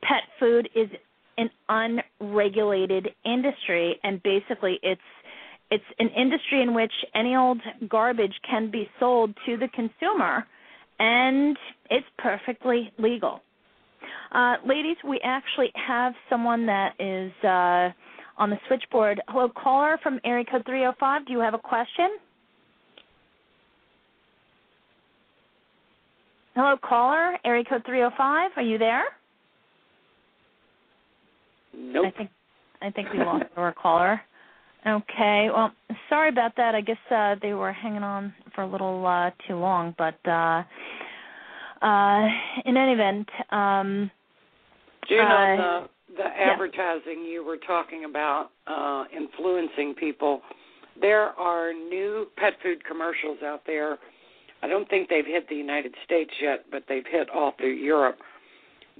[0.02, 0.88] pet food is
[1.36, 5.00] an unregulated industry, and basically, it's
[5.70, 10.46] it's an industry in which any old garbage can be sold to the consumer
[10.98, 11.56] and
[11.90, 13.40] it's perfectly legal.
[14.32, 17.90] Uh, ladies, we actually have someone that is uh,
[18.38, 19.20] on the switchboard.
[19.28, 21.26] Hello, caller from area code 305.
[21.26, 22.16] Do you have a question?
[26.54, 28.50] Hello, caller, area code 305.
[28.56, 29.04] Are you there?
[31.76, 32.06] Nope.
[32.06, 32.30] I think
[32.80, 34.20] I think we lost our caller.
[34.86, 35.48] Okay.
[35.52, 35.72] Well,
[36.08, 36.74] sorry about that.
[36.74, 40.62] I guess uh, they were hanging on for a little uh, too long, but uh,
[41.84, 42.28] uh,
[42.64, 44.10] in any event, um,
[45.08, 50.42] June, on the advertising you were talking about uh, influencing people,
[51.00, 53.98] there are new pet food commercials out there.
[54.62, 58.18] I don't think they've hit the United States yet, but they've hit all through Europe.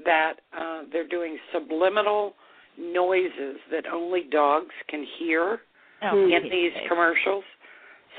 [0.05, 2.35] That uh, they're doing subliminal
[2.79, 5.59] noises that only dogs can hear
[6.05, 7.43] oh, in these commercials.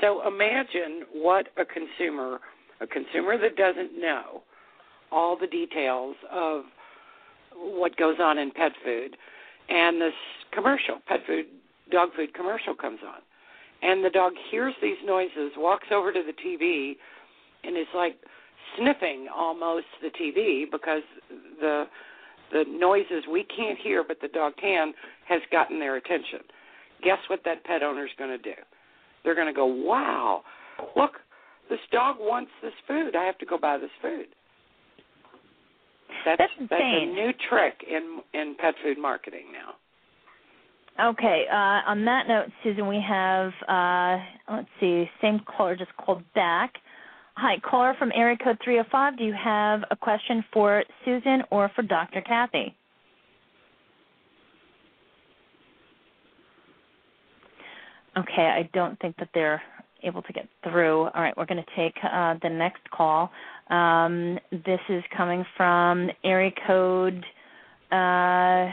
[0.02, 2.38] So imagine what a consumer,
[2.82, 4.42] a consumer that doesn't know
[5.10, 6.64] all the details of
[7.60, 9.16] what goes on in pet food,
[9.68, 10.14] and this
[10.52, 11.46] commercial, pet food,
[11.90, 13.20] dog food commercial comes on,
[13.82, 16.96] and the dog hears these noises, walks over to the TV,
[17.64, 18.16] and is like
[18.76, 21.02] sniffing almost the TV because
[21.60, 21.84] the
[22.52, 24.92] the noises we can't hear but the dog can
[25.28, 26.40] has gotten their attention.
[27.02, 28.54] Guess what that pet owner's going to do?
[29.22, 30.42] They're going to go, "Wow,
[30.96, 31.12] look,
[31.68, 33.14] this dog wants this food.
[33.14, 34.26] I have to go buy this food."
[36.24, 39.74] That's that's, that's a new trick in in pet food marketing now.
[41.10, 41.44] Okay.
[41.50, 46.74] Uh, on that note, Susan, we have uh, let's see, same caller just called back.
[47.36, 49.16] Hi, caller from area code 305.
[49.16, 52.20] Do you have a question for Susan or for Dr.
[52.20, 52.76] Cathy?
[58.16, 59.62] Okay, I don't think that they're
[60.02, 61.04] able to get through.
[61.04, 63.30] All right, we're going to take uh, the next call.
[63.70, 67.24] Um, this is coming from area code,
[67.92, 68.68] uh,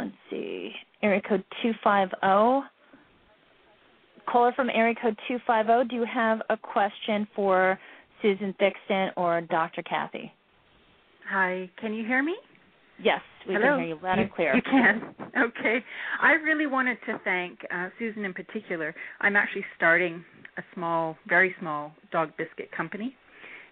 [0.00, 2.68] let's see, area code 250.
[4.26, 7.78] Caller from area code 250, do you have a question for
[8.20, 9.82] Susan Thixton or Dr.
[9.82, 10.32] Cathy?
[11.30, 12.34] Hi, can you hear me?
[13.02, 13.76] Yes, we Hello.
[13.76, 14.54] can hear you loud and clear.
[14.56, 15.14] You can.
[15.38, 15.84] Okay.
[16.20, 18.94] I really wanted to thank uh, Susan in particular.
[19.20, 20.24] I'm actually starting
[20.56, 23.14] a small, very small dog biscuit company.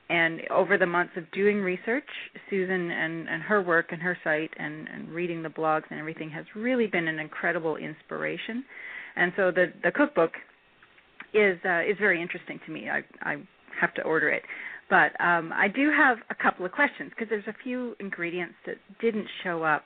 [0.08, 2.06] And over the months of doing research,
[2.48, 6.30] Susan and, and her work and her site and, and reading the blogs and everything
[6.30, 8.64] has really been an incredible inspiration.
[9.16, 10.30] And so the, the cookbook
[11.34, 12.88] is uh, is very interesting to me.
[12.88, 13.36] I, I
[13.80, 14.42] have to order it.
[14.88, 18.76] But um, I do have a couple of questions because there's a few ingredients that
[19.00, 19.84] didn't show up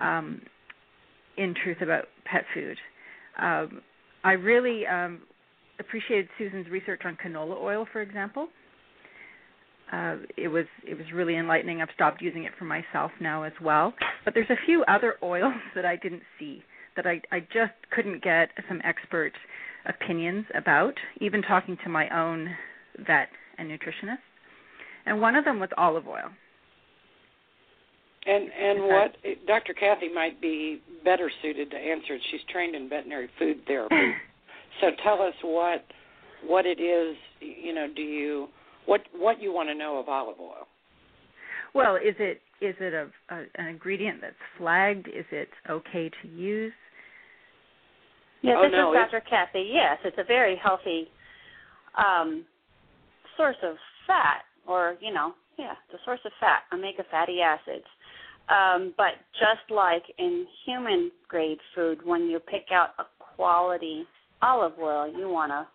[0.00, 0.42] um,
[1.38, 2.76] in Truth About Pet Food.
[3.40, 3.80] Um,
[4.22, 5.22] I really um,
[5.78, 8.48] appreciated Susan's research on canola oil, for example.
[9.92, 11.82] Uh, it was it was really enlightening.
[11.82, 13.92] I've stopped using it for myself now as well.
[14.24, 16.62] But there's a few other oils that I didn't see
[16.96, 19.32] that I I just couldn't get some expert
[19.86, 22.48] opinions about, even talking to my own
[23.06, 24.18] vet and nutritionist.
[25.06, 26.30] And one of them was olive oil.
[28.26, 29.16] And and what
[29.46, 29.74] Dr.
[29.74, 32.16] Cathy might be better suited to answer.
[32.30, 33.94] She's trained in veterinary food therapy.
[34.80, 35.84] so tell us what
[36.46, 37.16] what it is.
[37.40, 38.48] You know, do you
[38.86, 40.66] what what you want to know of olive oil?
[41.74, 45.08] Well, is it is it a, a an ingredient that's flagged?
[45.08, 46.72] Is it okay to use?
[48.42, 49.22] Yeah, oh, this no, is Dr.
[49.28, 49.70] Cathy.
[49.72, 51.08] Yes, it's a very healthy
[51.96, 52.44] um,
[53.36, 57.86] source of fat, or you know, yeah, it's a source of fat, omega fatty acids.
[58.48, 64.04] Um, but just like in human grade food, when you pick out a quality
[64.42, 65.66] olive oil, you want to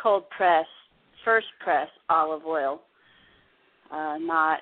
[0.00, 0.66] cold press,
[1.24, 2.80] first press olive oil,
[3.90, 4.60] uh, not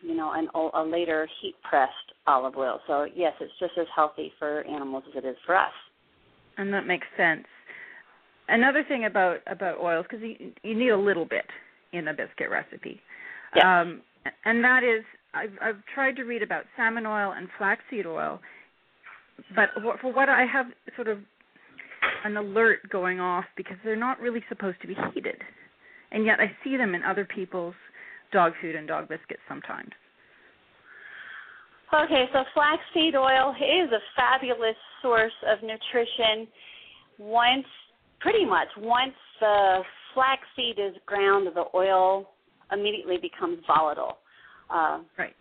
[0.00, 1.92] you know an a later heat pressed
[2.26, 2.80] olive oil.
[2.86, 5.72] So yes, it's just as healthy for animals as it is for us.
[6.58, 7.44] And that makes sense.
[8.48, 11.46] Another thing about about oils because you, you need a little bit
[11.92, 13.00] in a biscuit recipe,
[13.54, 13.80] yeah.
[13.80, 14.02] um,
[14.44, 18.40] and that is I've, I've tried to read about salmon oil and flaxseed oil,
[19.54, 21.18] but for what I have sort of
[22.24, 25.36] an alert going off because they're not really supposed to be heated,
[26.10, 27.74] and yet I see them in other people's
[28.32, 29.90] dog food and dog biscuits sometimes.
[31.94, 36.48] Okay, so flaxseed oil is a fabulous source of nutrition.
[37.18, 37.66] Once,
[38.20, 39.82] pretty much, once the
[40.14, 42.30] flaxseed is ground, the oil
[42.72, 44.18] immediately becomes volatile.
[44.70, 45.34] Uh, right.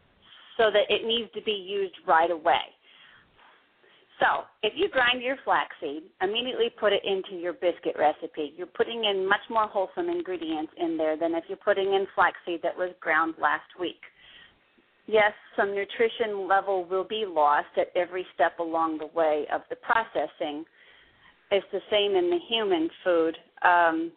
[0.57, 2.59] So that it needs to be used right away.
[4.21, 8.53] So, if you grind your flaxseed, immediately put it into your biscuit recipe.
[8.55, 12.61] You're putting in much more wholesome ingredients in there than if you're putting in flaxseed
[12.61, 14.01] that was ground last week.
[15.07, 19.75] Yes, some nutrition level will be lost at every step along the way of the
[19.77, 20.65] processing.
[21.49, 23.35] It's the same in the human food.
[23.63, 24.11] Um,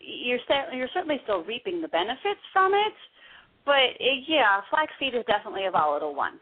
[0.00, 0.38] you're,
[0.72, 2.94] you're certainly still reaping the benefits from it,
[3.66, 6.38] but it, yeah, flaxseed is definitely a volatile one.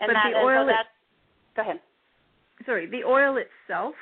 [0.00, 0.64] And but that, the oil.
[0.64, 0.86] So that,
[1.56, 1.80] go ahead.
[2.66, 3.94] Sorry, the oil itself.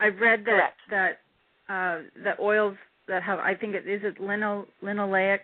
[0.00, 1.18] I've read that Correct.
[1.68, 2.76] that uh, the oils
[3.08, 5.40] that have I think it is it lino, linoleic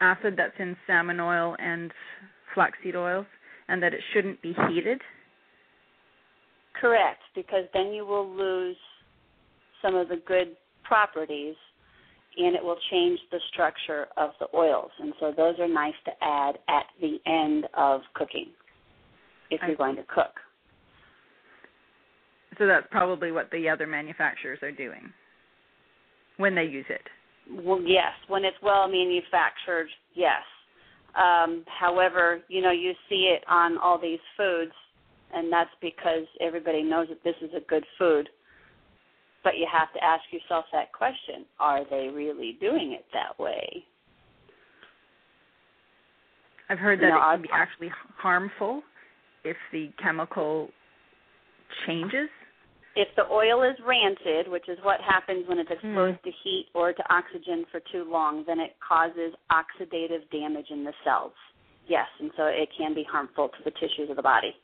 [0.00, 1.92] acid that's in salmon oil and
[2.54, 3.26] flaxseed oils,
[3.68, 5.00] and that it shouldn't be heated.
[6.80, 8.76] Correct, because then you will lose
[9.80, 11.54] some of the good properties
[12.36, 14.90] and it will change the structure of the oils.
[14.98, 18.48] And so those are nice to add at the end of cooking
[19.50, 20.32] if you're going to cook.
[22.58, 25.12] So that's probably what the other manufacturers are doing
[26.36, 27.02] when they use it.
[27.64, 30.42] Well, yes, when it's well manufactured, yes.
[31.14, 34.72] Um, however, you know, you see it on all these foods,
[35.32, 38.28] and that's because everybody knows that this is a good food.
[39.42, 43.84] But you have to ask yourself that question are they really doing it that way?
[46.70, 48.82] I've heard that you know, it can be actually harmful
[49.44, 50.68] if the chemical
[51.86, 52.28] changes
[52.96, 55.88] if the oil is rancid, which is what happens when it's Hmm.
[55.88, 56.22] exposed mm.
[56.22, 60.94] to heat or to oxygen for too long, then it causes oxidative damage in the
[61.02, 61.34] cells.
[61.86, 64.54] Yes, and so it can be harmful to the tissues of the body.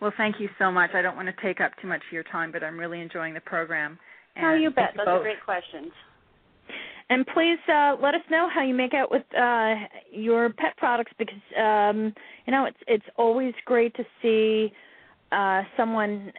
[0.00, 0.94] Well, thank you so much.
[0.94, 3.34] I don't want to take up too much of your time, but I'm really enjoying
[3.34, 3.98] the program.
[4.36, 4.92] And oh, you bet.
[4.94, 5.20] You Those both.
[5.20, 5.90] are great questions.
[7.08, 9.74] And please uh, let us know how you make out with uh,
[10.10, 12.12] your pet products because um,
[12.46, 14.72] you know it's it's always great to see
[15.30, 16.32] uh, someone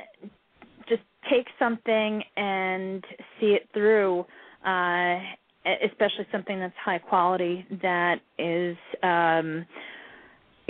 [0.90, 3.04] just take something and
[3.40, 4.26] see it through,
[4.66, 5.20] uh,
[5.86, 9.66] especially something that's high quality that is um,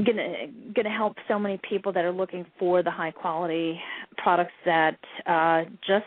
[0.06, 3.80] gonna gonna help so many people that are looking for the high quality
[4.18, 6.06] products that uh, just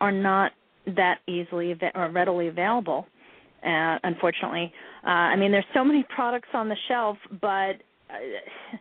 [0.00, 0.52] are not
[0.86, 3.06] that easily or readily available.
[3.64, 4.72] Uh, unfortunately,
[5.06, 7.76] uh, I mean, there's so many products on the shelf, but
[8.10, 8.76] uh,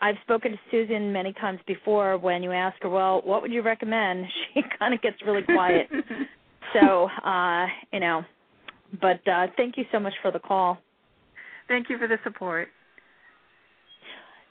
[0.00, 2.16] I've spoken to Susan many times before.
[2.16, 5.88] When you ask her, "Well, what would you recommend?" She kind of gets really quiet.
[6.72, 8.22] so, uh, you know,
[9.00, 10.78] but uh, thank you so much for the call.
[11.68, 12.68] Thank you for the support.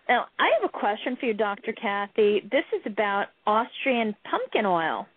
[0.10, 1.72] Now, I have a question for you, Dr.
[1.74, 2.42] Cathy.
[2.52, 5.08] This is about Austrian pumpkin oil.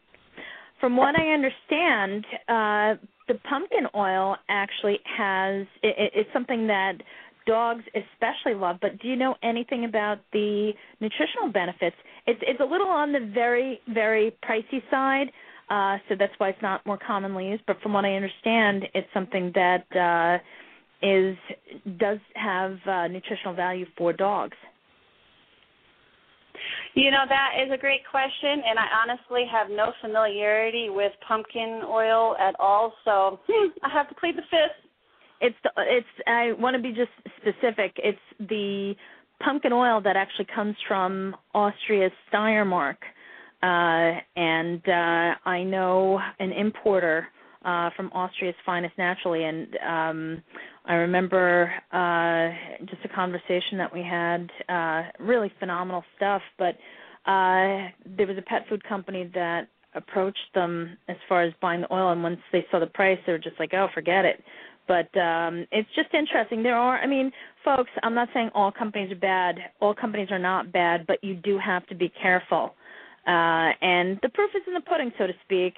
[0.80, 6.95] From what I understand, uh, the pumpkin oil actually has it, it's something that
[7.47, 8.77] dogs especially love.
[8.81, 11.97] But do you know anything about the nutritional benefits?
[12.27, 15.29] It's it's a little on the very very pricey side.
[15.70, 17.64] uh, so that's why it's not more commonly used.
[17.66, 20.39] But from what I understand, it's something that uh,
[21.03, 21.37] is
[21.99, 24.57] does have uh, nutritional value for dogs.
[26.97, 31.82] You know, that is a great question, and I honestly have no familiarity with pumpkin
[31.86, 34.90] oil at all, so hmm, I have to plead the fifth.
[35.42, 37.92] It's the, it's I want to be just specific.
[37.99, 38.18] It's
[38.49, 38.94] the
[39.44, 42.97] pumpkin oil that actually comes from Austria's Steiermark,
[43.62, 47.28] uh, and uh, I know an importer
[47.67, 50.43] uh, from Austria's Finest Naturally, and um,
[50.85, 54.49] I remember uh, just a conversation that we had.
[54.69, 56.77] Uh, really phenomenal stuff, but
[57.29, 61.93] uh, there was a pet food company that approached them as far as buying the
[61.93, 64.45] oil, and once they saw the price, they were just like, "Oh, forget it."
[64.87, 66.62] But um, it's just interesting.
[66.62, 67.33] There are, I mean,
[67.64, 67.91] folks.
[68.05, 69.57] I'm not saying all companies are bad.
[69.81, 72.77] All companies are not bad, but you do have to be careful.
[73.27, 75.75] Uh, and the proof is in the pudding, so to speak.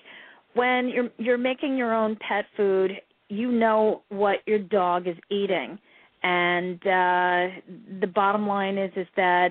[0.54, 2.92] When you're you're making your own pet food,
[3.28, 5.78] you know what your dog is eating.
[6.22, 7.54] And uh
[8.00, 9.50] the bottom line is is that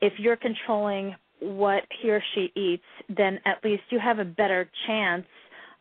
[0.00, 4.68] if you're controlling what he or she eats then at least you have a better
[4.86, 5.26] chance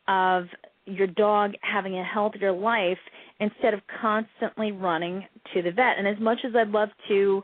[0.08, 0.46] of
[0.86, 2.98] your dog having a healthier life
[3.40, 5.98] instead of constantly running to the vet.
[5.98, 7.44] And as much as i'd love to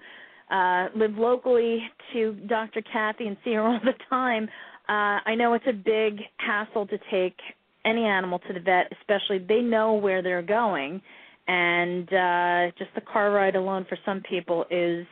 [0.52, 1.80] uh live locally
[2.12, 4.50] to dr cathy and see her all the time
[4.90, 7.36] uh i know it's a big hassle to take
[7.86, 11.02] any animal to the vet, especially they know where they're going,
[11.48, 15.06] and uh, just the car ride alone for some people is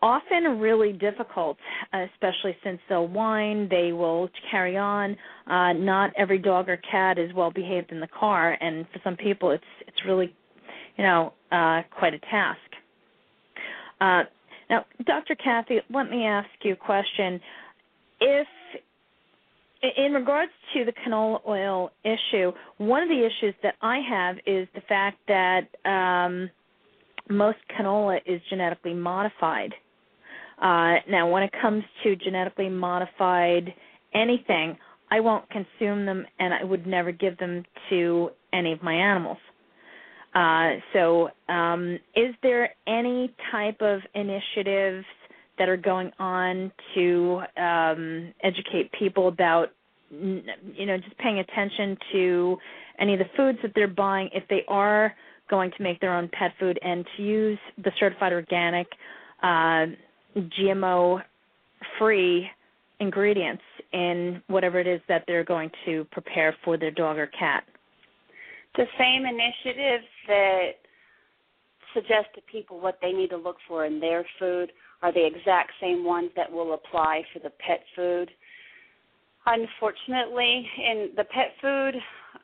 [0.00, 1.56] often really difficult,
[1.92, 5.16] especially since they'll whine, they will carry on.
[5.46, 9.16] Uh, not every dog or cat is well behaved in the car, and for some
[9.16, 10.34] people, it's it's really,
[10.96, 12.58] you know, uh, quite a task.
[14.00, 14.22] Uh,
[14.70, 15.34] now, Dr.
[15.34, 17.38] Cathy, let me ask you a question.
[18.20, 18.46] If
[19.82, 24.68] in regards to the canola oil issue, one of the issues that I have is
[24.74, 26.50] the fact that um,
[27.28, 29.74] most canola is genetically modified.
[30.60, 33.74] Uh, now, when it comes to genetically modified
[34.14, 34.76] anything,
[35.10, 39.38] I won't consume them, and I would never give them to any of my animals.
[40.34, 45.04] Uh, so, um, is there any type of initiatives
[45.58, 49.68] that are going on to um, educate people about
[50.10, 52.56] you know just paying attention to
[52.98, 55.14] any of the foods that they're buying if they are
[55.48, 58.86] going to make their own pet food and to use the certified organic
[59.42, 59.86] uh,
[60.36, 61.20] GMO
[61.98, 62.48] free
[63.00, 67.64] ingredients in whatever it is that they're going to prepare for their dog or cat.
[68.76, 70.70] The same initiatives that
[71.92, 74.72] suggest to people what they need to look for in their food
[75.02, 78.30] are the exact same ones that will apply for the pet food.
[79.44, 81.94] Unfortunately, in the pet food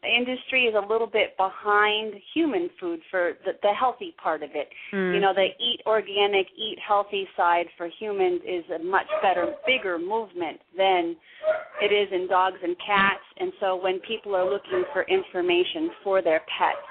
[0.02, 4.68] industry is a little bit behind human food for the, the healthy part of it.
[4.92, 5.14] Mm.
[5.14, 9.98] You know, the eat organic, eat healthy side for humans is a much better, bigger
[9.98, 11.16] movement than
[11.80, 13.22] it is in dogs and cats.
[13.38, 16.82] And so when people are looking for information for their pets,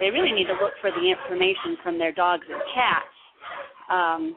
[0.00, 3.14] they really need to look for the information from their dogs and cats.
[3.90, 4.36] Um,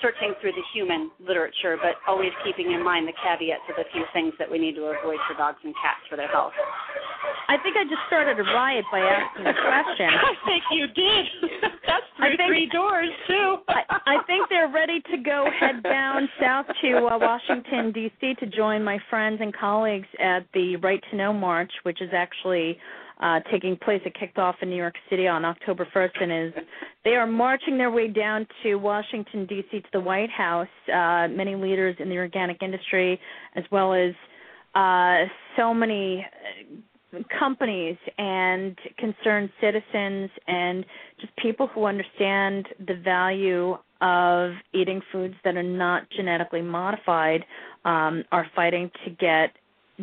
[0.00, 4.04] searching through the human literature, but always keeping in mind the caveats of a few
[4.12, 6.52] things that we need to avoid for dogs and cats for their health.
[7.48, 10.08] I think I just started a riot by asking a question.
[10.30, 11.26] I think you did.
[11.86, 13.56] That's through think, three doors too.
[13.68, 18.34] I, I think they're ready to go head down south to uh, Washington D.C.
[18.40, 22.78] to join my friends and colleagues at the Right to Know March, which is actually
[23.22, 24.02] uh, taking place.
[24.04, 26.64] It kicked off in New York City on October 1st, and is
[27.04, 29.80] they are marching their way down to Washington D.C.
[29.80, 30.68] to the White House.
[30.92, 33.20] Uh, many leaders in the organic industry,
[33.54, 34.12] as well as
[34.74, 36.26] uh, so many
[37.14, 40.84] uh, companies and concerned citizens, and
[41.20, 47.44] just people who understand the value of eating foods that are not genetically modified,
[47.84, 49.50] um, are fighting to get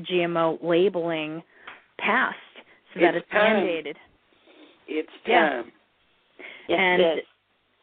[0.09, 1.43] GMO labeling
[1.99, 2.37] passed
[2.99, 3.95] that it's, it's mandated.
[4.87, 5.71] It's time.
[6.67, 6.77] Yeah.
[6.77, 7.21] and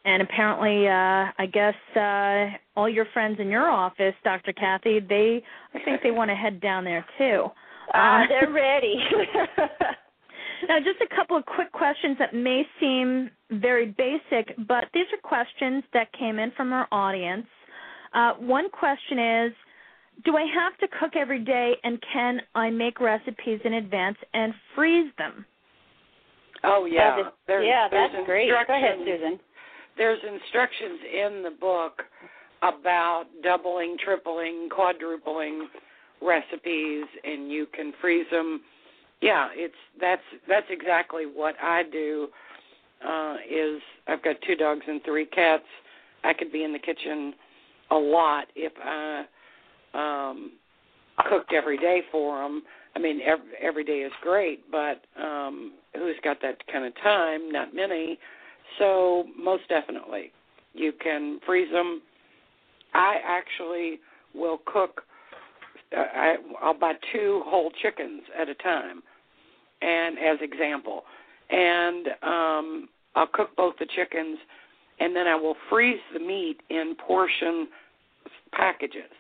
[0.05, 4.53] and apparently uh I guess uh all your friends in your office, Dr.
[4.53, 5.43] Cathy, they
[5.75, 7.47] I think they want to head down there too.
[7.95, 8.97] Uh, uh they're ready.
[10.69, 15.29] now just a couple of quick questions that may seem very basic, but these are
[15.29, 17.47] questions that came in from our audience.
[18.15, 19.53] Uh, one question is
[20.25, 24.55] do I have to cook every day, and can I make recipes in advance and
[24.75, 25.45] freeze them?
[26.65, 28.51] Oh yeah, there's, yeah, there's that's great.
[28.51, 29.39] Go ahead, Susan.
[29.97, 32.03] There's instructions in the book
[32.63, 35.69] about doubling, tripling, quadrupling
[36.23, 38.61] recipes and you can freeze them.
[39.21, 42.29] Yeah, it's that's that's exactly what I do.
[43.07, 45.65] Uh, is I've got two dogs and three cats.
[46.25, 47.35] I could be in the kitchen
[47.91, 49.25] a lot if I
[49.97, 50.53] um,
[51.29, 52.63] cooked every day for them.
[52.95, 57.51] I mean, every, every day is great, but um, who's got that kind of time?
[57.51, 58.19] Not many.
[58.79, 60.33] So most definitely,
[60.73, 62.03] you can freeze them.
[62.95, 64.01] I actually
[64.35, 65.03] will cook.
[65.97, 69.03] Uh, I, I'll buy two whole chickens at a time,
[69.83, 71.03] and as example,
[71.51, 74.39] and um, I'll cook both the chickens,
[75.01, 77.69] and then I will freeze the meat in portion
[78.53, 79.13] packages,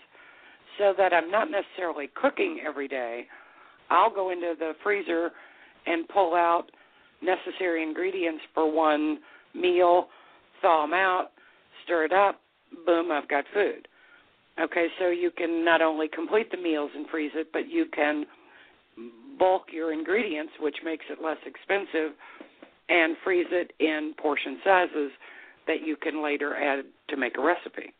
[0.79, 3.27] so that I'm not necessarily cooking every day.
[3.91, 5.31] I'll go into the freezer
[5.87, 6.65] and pull out
[7.23, 9.19] necessary ingredients for one
[9.55, 10.09] meal,
[10.61, 11.29] thaw them out,
[11.85, 12.41] stir it up,
[12.85, 13.89] boom, I've got food.
[14.59, 18.25] Okay, so you can not only complete the meals and freeze it, but you can
[19.39, 22.17] bulk your ingredients, which makes it less expensive,
[22.89, 25.11] and freeze it in portion sizes
[25.67, 27.93] that you can later add to make a recipe.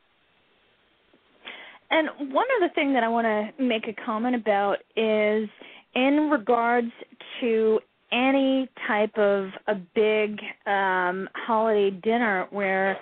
[1.91, 5.49] And one other thing that I want to make a comment about is
[5.95, 6.91] in regards
[7.41, 7.81] to
[8.13, 12.97] any type of a big um, holiday dinner where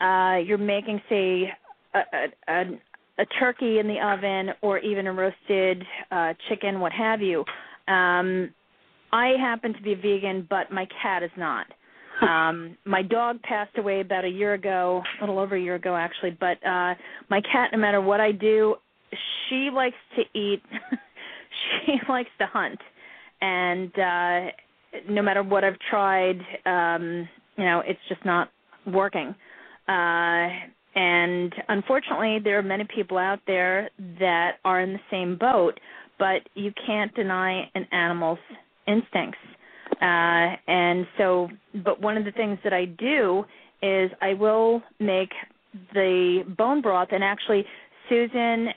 [0.00, 1.52] uh, you're making, say,
[1.94, 2.00] a,
[2.48, 2.64] a,
[3.18, 7.44] a turkey in the oven or even a roasted uh, chicken, what have you.
[7.88, 8.52] Um,
[9.12, 11.66] I happen to be a vegan, but my cat is not.
[12.28, 15.96] Um, my dog passed away about a year ago, a little over a year ago
[15.96, 16.36] actually.
[16.38, 16.94] But uh,
[17.28, 18.76] my cat, no matter what I do,
[19.48, 20.62] she likes to eat.
[21.86, 22.78] she likes to hunt,
[23.40, 24.50] and uh,
[25.08, 28.50] no matter what I've tried, um, you know, it's just not
[28.86, 29.34] working.
[29.88, 30.48] Uh,
[30.94, 35.78] and unfortunately, there are many people out there that are in the same boat,
[36.18, 38.38] but you can't deny an animal's
[38.86, 39.38] instincts.
[40.04, 41.48] Uh, and so,
[41.82, 43.42] but one of the things that I do
[43.82, 45.30] is I will make
[45.94, 47.64] the bone broth, and actually,
[48.10, 48.68] Susan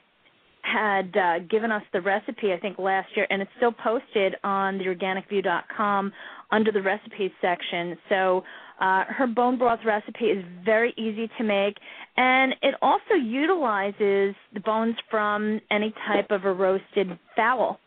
[0.62, 4.78] had uh, given us the recipe I think last year, and it's still posted on
[4.78, 6.14] the organicview.com
[6.52, 7.98] under the recipes section.
[8.08, 8.44] So
[8.80, 11.76] uh, her bone broth recipe is very easy to make,
[12.16, 17.80] and it also utilizes the bones from any type of a roasted fowl.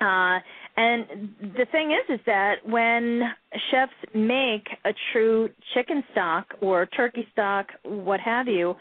[0.00, 0.38] Uh,
[0.76, 3.22] and the thing is, is that when
[3.70, 8.74] chefs make a true chicken stock or turkey stock, what have you,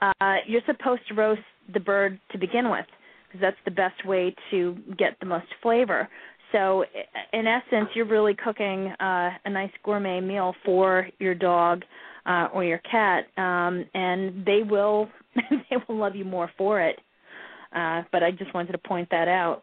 [0.00, 1.40] uh, you're supposed to roast
[1.72, 2.84] the bird to begin with
[3.26, 6.08] because that's the best way to get the most flavor.
[6.52, 6.84] So,
[7.32, 11.82] in essence, you're really cooking uh, a nice gourmet meal for your dog
[12.24, 16.98] uh, or your cat, um, and they will they will love you more for it.
[17.74, 19.62] Uh, but I just wanted to point that out.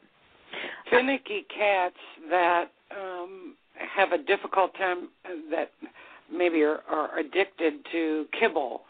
[0.90, 1.96] Finicky cats
[2.30, 3.56] that um,
[3.96, 5.72] have a difficult time uh, that
[6.32, 8.82] maybe are, are addicted to kibble,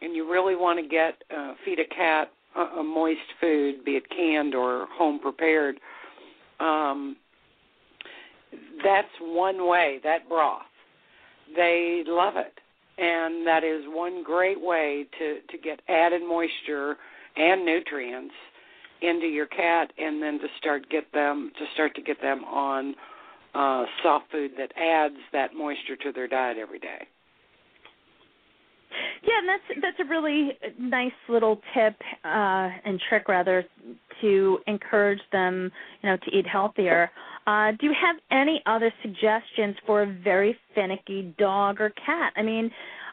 [0.00, 3.92] and you really want to get uh, feed a cat a, a moist food, be
[3.92, 5.76] it canned or home prepared.
[6.60, 7.16] Um,
[8.84, 10.62] that's one way, that broth.
[11.56, 12.52] They love it.
[12.98, 16.96] And that is one great way to, to get added moisture
[17.36, 18.34] and nutrients
[19.02, 22.94] into your cat and then to start get them to start to get them on
[23.54, 27.06] uh, soft food that adds that moisture to their diet every day.
[29.22, 31.94] Yeah, and that's that's a really nice little tip
[32.24, 33.64] uh, and trick, rather,
[34.20, 35.70] to encourage them,
[36.02, 37.10] you know, to eat healthier.
[37.46, 42.32] Uh, do you have any other suggestions for a very finicky dog or cat?
[42.36, 42.70] I mean,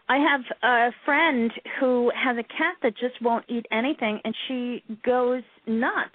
[0.10, 4.84] I have a friend who has a cat that just won't eat anything, and she
[5.06, 6.10] goes nuts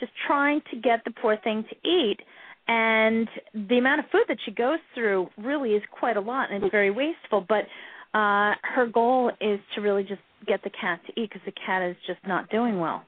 [0.00, 2.18] just trying to get the poor thing to eat.
[2.66, 6.62] And the amount of food that she goes through really is quite a lot, and
[6.62, 7.44] it's very wasteful.
[7.48, 7.64] But
[8.12, 11.82] uh, her goal is to really just get the cat to eat because the cat
[11.82, 13.04] is just not doing well.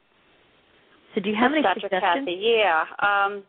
[1.15, 1.81] So, do you have That's any Dr.
[1.81, 2.27] suggestions?
[2.27, 2.85] Cathy, yeah.
[3.03, 3.43] Um,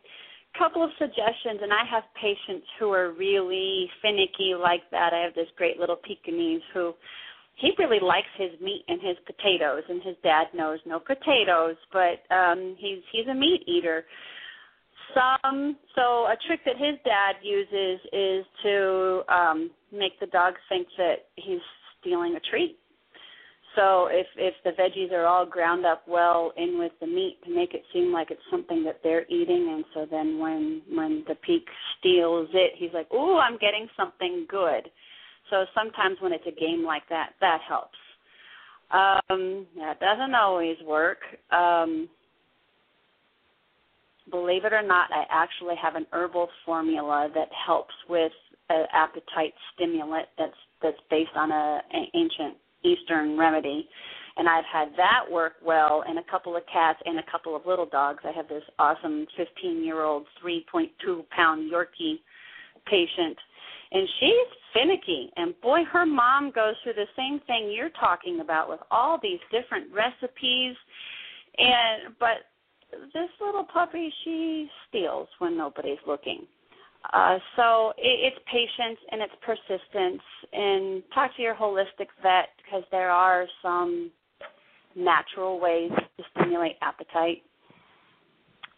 [0.57, 5.13] couple of suggestions, and I have patients who are really finicky like that.
[5.13, 6.93] I have this great little Pekingese who
[7.55, 12.23] he really likes his meat and his potatoes, and his dad knows no potatoes, but
[12.33, 14.05] um, he's he's a meat eater.
[15.13, 20.87] Some so a trick that his dad uses is to um, make the dog think
[20.97, 21.59] that he's
[21.99, 22.77] stealing a treat.
[23.76, 27.55] So if if the veggies are all ground up well in with the meat to
[27.55, 31.36] make it seem like it's something that they're eating, and so then when when the
[31.36, 31.65] peak
[31.97, 34.89] steals it, he's like, "Ooh, I'm getting something good."
[35.49, 37.97] So sometimes when it's a game like that, that helps.
[38.91, 41.19] Um, that doesn't always work.
[41.51, 42.09] Um,
[44.30, 48.34] believe it or not, I actually have an herbal formula that helps with
[48.69, 53.88] an appetite stimulant that's that's based on a, an ancient Eastern remedy.
[54.38, 57.65] And I've had that work well in a couple of cats and a couple of
[57.65, 58.19] little dogs.
[58.23, 60.89] I have this awesome 15 year old, 3.2
[61.29, 62.19] pound Yorkie
[62.86, 63.38] patient
[63.91, 68.69] and she's finicky and boy her mom goes through the same thing you're talking about
[68.69, 70.75] with all these different recipes
[71.57, 72.47] and but
[73.13, 76.45] this little puppy she steals when nobody's looking
[77.13, 80.21] uh, so it, it's patience and it's persistence
[80.53, 84.11] and talk to your holistic vet because there are some
[84.95, 87.43] natural ways to stimulate appetite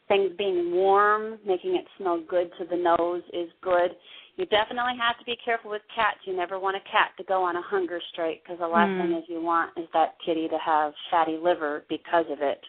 [0.07, 3.91] things being warm making it smell good to the nose is good
[4.35, 6.17] you definitely have to be careful with cats.
[6.25, 8.97] You never want a cat to go on a hunger strike because the last Mm.
[8.97, 12.65] thing is you want is that kitty to have fatty liver because of it.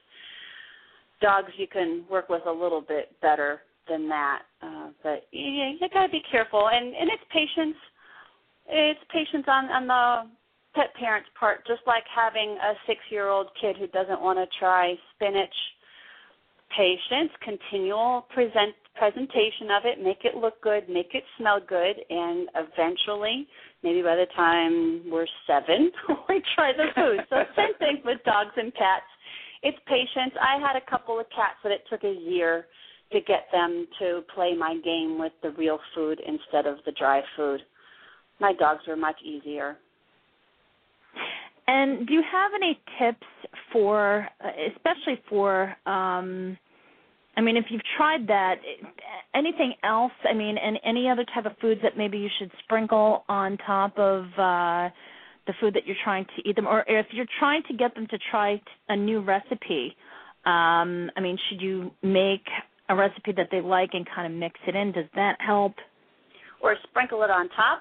[1.21, 5.89] Dogs you can work with a little bit better than that, uh, but you, you
[5.93, 6.69] got to be careful.
[6.69, 7.77] And and it's patience.
[8.69, 10.31] It's patience on on the
[10.75, 11.67] pet parent's part.
[11.67, 15.55] Just like having a six year old kid who doesn't want to try spinach.
[16.77, 22.49] Patience, continual present presentation of it, make it look good, make it smell good, and
[22.55, 23.47] eventually,
[23.83, 25.91] maybe by the time we're seven,
[26.29, 27.21] we try the food.
[27.29, 29.07] So same thing with dogs and cats.
[29.63, 30.35] It's patience.
[30.41, 32.67] I had a couple of cats that it took a year
[33.13, 37.21] to get them to play my game with the real food instead of the dry
[37.37, 37.61] food.
[38.41, 39.77] My dogs were much easier.
[41.67, 43.27] And do you have any tips
[43.73, 46.59] for, uh, especially for, um,
[47.37, 48.57] I mean, if you've tried that,
[49.35, 50.13] anything else?
[50.29, 53.99] I mean, and any other type of foods that maybe you should sprinkle on top
[53.99, 54.91] of uh,
[55.47, 58.07] the food that you're trying to eat them, or if you're trying to get them
[58.09, 59.97] to try a new recipe,
[60.45, 62.47] um, I mean, should you make
[62.89, 64.93] a recipe that they like and kind of mix it in?
[64.93, 65.75] Does that help?
[66.63, 67.81] Or sprinkle it on top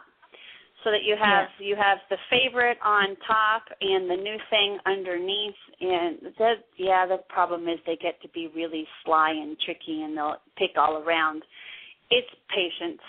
[0.83, 5.55] so that you have you have the favorite on top and the new thing underneath
[5.79, 10.17] and that yeah the problem is they get to be really sly and tricky and
[10.17, 11.41] they'll pick all around
[12.11, 12.99] it's patience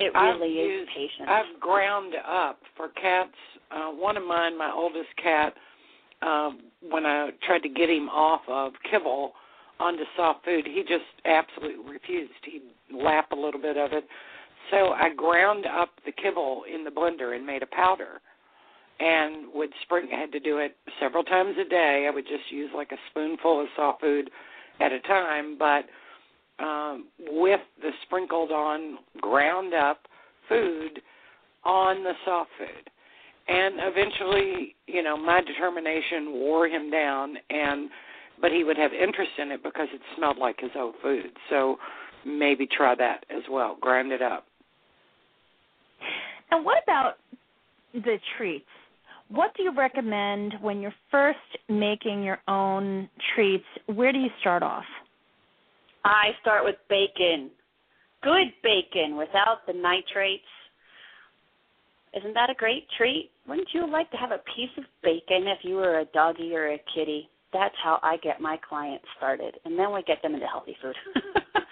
[0.00, 3.36] it I've really is used- patience I've ground up for cats.
[3.70, 5.54] Uh, one of mine, my oldest cat,
[6.20, 6.60] um,
[6.90, 9.32] when I tried to get him off of kibble
[9.80, 12.32] onto soft food, he just absolutely refused.
[12.44, 14.04] He'd lap a little bit of it.
[14.70, 18.20] So I ground up the kibble in the blender and made a powder
[19.00, 22.06] and would sprinkle I had to do it several times a day.
[22.08, 24.30] I would just use like a spoonful of soft food
[24.80, 25.84] at a time, but
[26.62, 30.02] um with the sprinkled on ground up
[30.48, 31.00] food
[31.64, 32.90] on the soft food.
[33.48, 37.90] And eventually, you know, my determination wore him down and
[38.42, 41.30] but he would have interest in it because it smelled like his old food.
[41.48, 41.78] So
[42.26, 43.78] maybe try that as well.
[43.80, 44.44] Grind it up.
[46.50, 47.14] And what about
[47.94, 48.66] the treats?
[49.28, 51.38] What do you recommend when you're first
[51.70, 53.64] making your own treats?
[53.86, 54.84] Where do you start off?
[56.04, 57.50] i start with bacon
[58.22, 60.42] good bacon without the nitrates
[62.16, 65.58] isn't that a great treat wouldn't you like to have a piece of bacon if
[65.62, 69.78] you were a doggy or a kitty that's how i get my clients started and
[69.78, 70.94] then we get them into healthy food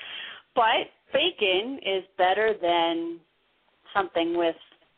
[0.54, 3.18] but bacon is better than
[3.94, 4.56] something with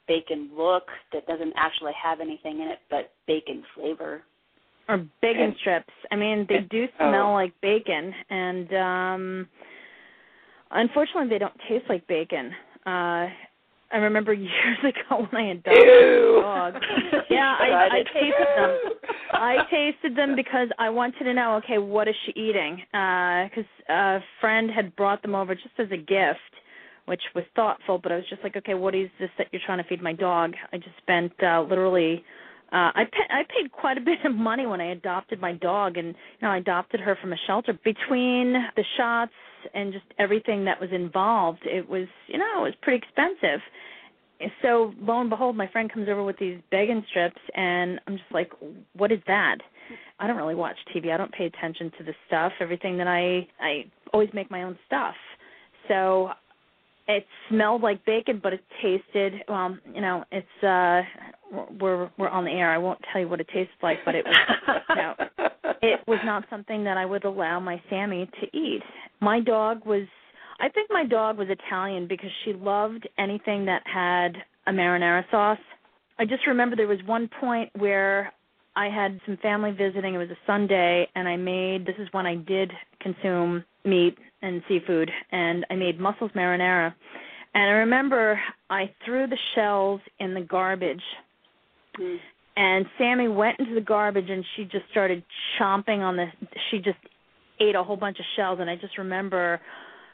[0.09, 4.23] bacon look that doesn't actually have anything in it but bacon flavor.
[4.89, 5.93] Or bacon And- strips.
[6.11, 7.09] I mean, they do Oh.
[7.09, 9.49] smell like bacon, and um
[10.73, 12.53] unfortunately, they don't taste like bacon.
[12.85, 13.29] Uh
[13.93, 16.39] I remember years ago when I adopted Ew.
[16.39, 16.75] a dog.
[17.31, 18.79] Yeah, I, I tasted them.
[19.33, 22.83] I tasted them because I wanted to know, okay, what is she eating?
[22.93, 26.39] Because a friend had brought them over just as a gift,
[27.07, 27.99] which was thoughtful.
[27.99, 30.13] But I was just like, okay, what is this that you're trying to feed my
[30.13, 30.53] dog?
[30.73, 32.25] I just spent uh, literally.
[32.73, 35.99] Uh, I pa- I paid quite a bit of money when I adopted my dog,
[35.99, 37.79] and you know I adopted her from a shelter.
[37.85, 39.33] Between the shots
[39.75, 43.61] and just everything that was involved, it was you know it was pretty expensive
[44.61, 48.33] so lo and behold, my friend comes over with these bacon strips, and I'm just
[48.33, 48.51] like,
[48.95, 49.59] "What is that?"
[50.19, 51.13] I don't really watch TV.
[51.13, 52.53] I don't pay attention to the stuff.
[52.61, 55.15] Everything that I I always make my own stuff.
[55.89, 56.31] So
[57.09, 59.77] it smelled like bacon, but it tasted well.
[59.95, 61.03] You know, it's uh,
[61.81, 62.71] we're we're on the air.
[62.71, 64.37] I won't tell you what it tastes like, but it was
[64.97, 65.15] know,
[65.83, 68.83] it was not something that I would allow my Sammy to eat.
[69.21, 70.07] My dog was
[70.61, 74.37] I think my dog was Italian because she loved anything that had
[74.67, 75.59] a marinara sauce.
[76.19, 78.33] I just remember there was one point where
[78.77, 80.15] I had some family visiting.
[80.15, 84.63] It was a Sunday, and I made this is when I did consume meat and
[84.69, 86.95] seafood, and I made mussels marinara.
[87.55, 88.41] And I remember
[88.71, 91.03] I threw the shells in the garbage.
[91.99, 92.19] Mm.
[92.57, 95.23] And Sammy went into the garbage and she just started
[95.59, 96.27] chomping on the
[96.71, 96.99] she just
[97.61, 99.61] ate a whole bunch of shells and I just remember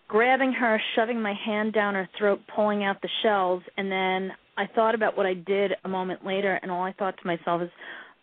[0.09, 4.67] grabbing her, shoving my hand down her throat, pulling out the shells, and then I
[4.75, 7.71] thought about what I did a moment later, and all I thought to myself is,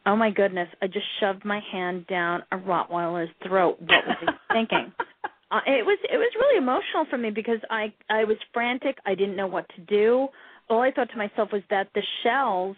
[0.05, 3.79] "Oh my goodness, I just shoved my hand down a Rottweiler's throat.
[3.79, 4.91] What was I thinking?"
[5.51, 8.97] Uh, it was it was really emotional for me because I I was frantic.
[9.05, 10.27] I didn't know what to do.
[10.69, 12.75] All I thought to myself was that the shells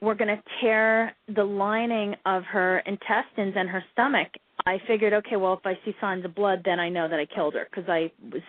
[0.00, 4.28] were going to tear the lining of her intestines and her stomach.
[4.66, 7.26] I figured, okay, well, if I see signs of blood, then I know that I
[7.26, 8.42] killed her because I was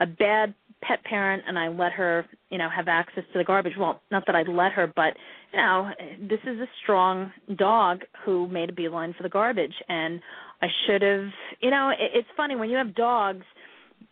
[0.00, 3.72] a bad pet parent and I let her, you know, have access to the garbage.
[3.78, 5.14] Well, not that I let her, but
[5.52, 5.90] you know,
[6.20, 10.20] this is a strong dog who made a beeline for the garbage, and
[10.62, 11.28] I should have.
[11.60, 13.44] You know, it, it's funny when you have dogs.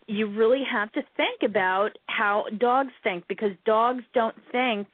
[0.07, 4.87] You really have to think about how dogs think because dogs don't think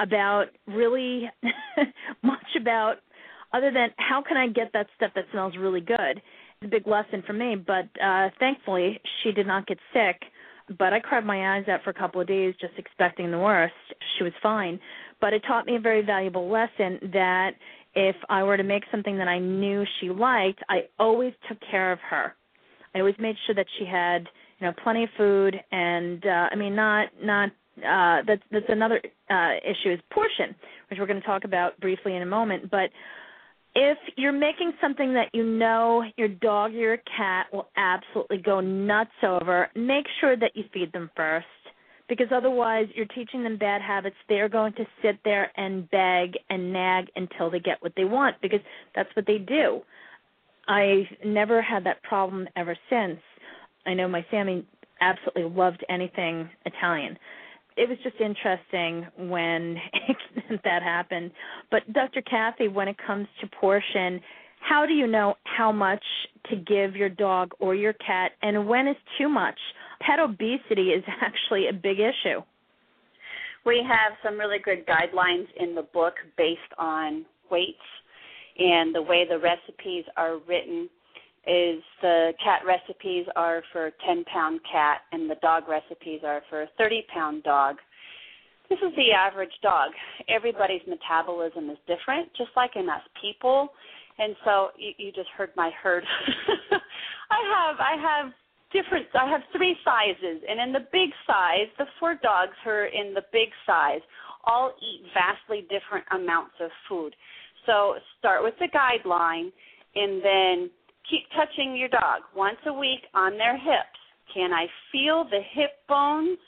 [0.00, 1.30] about really
[2.22, 2.96] much about
[3.52, 6.20] other than how can I get that stuff that smells really good.
[6.60, 10.22] It's a big lesson for me, but uh thankfully she did not get sick.
[10.78, 13.72] But I cried my eyes out for a couple of days just expecting the worst.
[14.16, 14.78] She was fine,
[15.20, 17.52] but it taught me a very valuable lesson that
[17.94, 21.90] if I were to make something that I knew she liked, I always took care
[21.90, 22.34] of her.
[22.94, 24.28] I always made sure that she had,
[24.58, 27.50] you know, plenty of food and uh I mean not not
[27.84, 29.00] uh that's that's another
[29.30, 30.54] uh issue is portion,
[30.90, 32.90] which we're going to talk about briefly in a moment, but
[33.74, 38.60] if you're making something that you know your dog or your cat will absolutely go
[38.60, 41.46] nuts over, make sure that you feed them first
[42.08, 44.16] because otherwise you're teaching them bad habits.
[44.28, 48.36] They're going to sit there and beg and nag until they get what they want
[48.40, 48.60] because
[48.96, 49.82] that's what they do.
[50.66, 53.20] I never had that problem ever since.
[53.86, 54.66] I know my Sammy
[55.00, 57.16] absolutely loved anything Italian
[57.78, 59.76] it was just interesting when
[60.64, 61.30] that happened.
[61.70, 62.22] But Dr.
[62.22, 64.20] Cathy, when it comes to portion,
[64.60, 66.02] how do you know how much
[66.50, 69.58] to give your dog or your cat and when is too much?
[70.00, 72.42] Pet obesity is actually a big issue.
[73.64, 77.78] We have some really good guidelines in the book based on weights
[78.58, 80.88] and the way the recipes are written
[81.48, 86.42] is the cat recipes are for a 10 pound cat and the dog recipes are
[86.50, 87.76] for a 30 pound dog.
[88.68, 89.92] This is the average dog.
[90.28, 93.70] Everybody's metabolism is different, just like in us people.
[94.18, 96.04] And so you, you just heard my herd.
[97.30, 98.32] I have I have
[98.70, 102.86] different I have three sizes and in the big size, the four dogs who are
[102.86, 104.00] in the big size
[104.44, 107.16] all eat vastly different amounts of food.
[107.64, 109.50] So start with the guideline
[109.94, 110.70] and then
[111.10, 113.98] keep touching your dog once a week on their hips.
[114.34, 116.38] Can I feel the hip bones,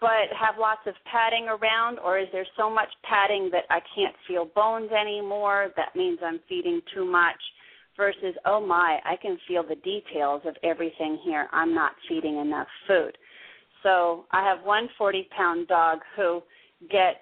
[0.00, 4.14] but have lots of padding around, or is there so much padding that I can't
[4.26, 5.70] feel bones anymore?
[5.76, 7.40] That means I'm feeding too much.
[7.96, 11.48] Versus, oh my, I can feel the details of everything here.
[11.52, 13.18] I'm not feeding enough food.
[13.82, 16.40] So I have one 40 pound dog who
[16.90, 17.18] gets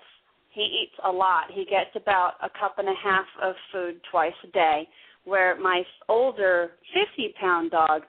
[0.51, 1.45] he eats a lot.
[1.53, 4.89] He gets about a cup and a half of food twice a day
[5.29, 8.03] where my older 50 pound dog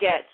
[0.00, 0.24] gets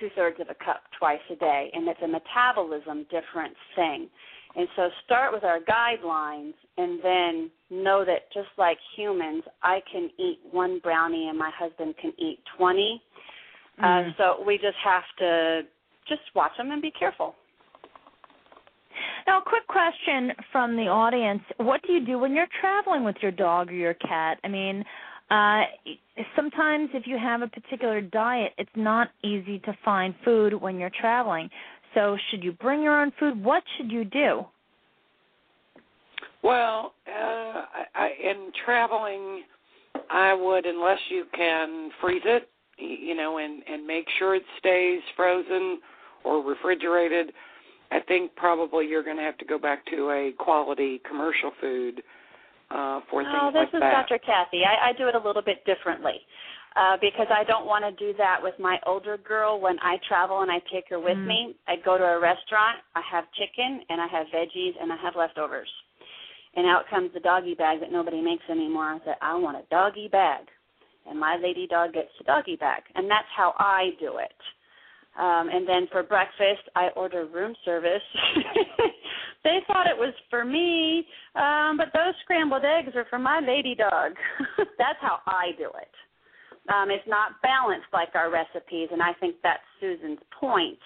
[0.00, 4.08] two thirds of a cup twice a day, and it's a metabolism difference thing.
[4.56, 10.10] And so start with our guidelines and then know that just like humans, I can
[10.18, 13.02] eat one brownie and my husband can eat 20.
[13.78, 14.08] Uh, mm.
[14.08, 15.62] Uh, so we just have to
[16.08, 17.34] just watch them and be careful.
[19.26, 21.42] Now, a quick question from the audience.
[21.58, 24.38] What do you do when you're traveling with your dog or your cat?
[24.42, 24.84] I mean,
[25.30, 25.62] uh,
[26.36, 30.90] sometimes if you have a particular diet, it's not easy to find food when you're
[31.00, 31.50] traveling.
[31.94, 33.42] So, should you bring your own food?
[33.42, 34.44] What should you do?
[36.42, 39.42] Well, uh, I, I, in traveling,
[40.10, 42.48] I would, unless you can freeze it,
[42.78, 45.80] you know, and and make sure it stays frozen
[46.24, 47.32] or refrigerated.
[47.90, 52.02] I think probably you're going to have to go back to a quality commercial food
[52.70, 54.18] uh, for things oh, this is Dr.
[54.18, 54.62] Cathy.
[54.64, 56.18] I, I do it a little bit differently
[56.76, 60.42] uh, because I don't want to do that with my older girl when I travel
[60.42, 61.26] and I take her with mm.
[61.26, 61.56] me.
[61.66, 65.14] I go to a restaurant, I have chicken and I have veggies and I have
[65.16, 65.68] leftovers.
[66.54, 68.84] And out comes the doggy bag that nobody makes anymore.
[68.84, 70.46] I said, I want a doggy bag.
[71.08, 72.82] And my lady dog gets the doggy bag.
[72.94, 74.32] And that's how I do it.
[75.18, 78.02] Um, and then for breakfast, I order room service.
[79.44, 83.74] they thought it was for me, um, but those scrambled eggs are for my lady
[83.74, 84.12] dog.
[84.78, 85.92] that's how I do it.
[86.68, 90.78] Um, it's not balanced like our recipes, and I think that's Susan's point.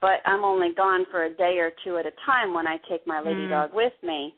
[0.00, 3.06] But I'm only gone for a day or two at a time when I take
[3.06, 3.50] my lady Mm.
[3.50, 4.34] dog with me,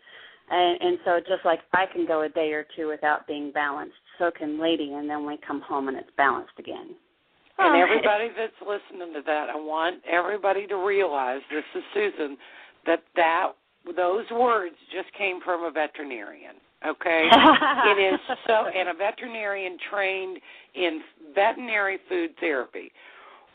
[0.51, 3.97] and, and so just like I can go a day or two without being balanced,
[4.18, 6.97] so can Lady, and then we come home and it's balanced again.
[7.59, 12.36] And everybody that's listening to that, I want everybody to realize this is Susan
[12.84, 13.52] that that
[13.96, 16.57] those words just came from a veterinarian.
[16.86, 20.38] Okay, it is so, and a veterinarian trained
[20.74, 21.00] in
[21.34, 22.92] veterinary food therapy.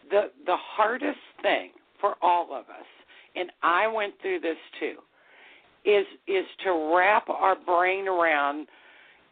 [0.10, 2.88] The the hardest thing for all of us,
[3.36, 4.96] and I went through this too,
[5.86, 8.68] is is to wrap our brain around.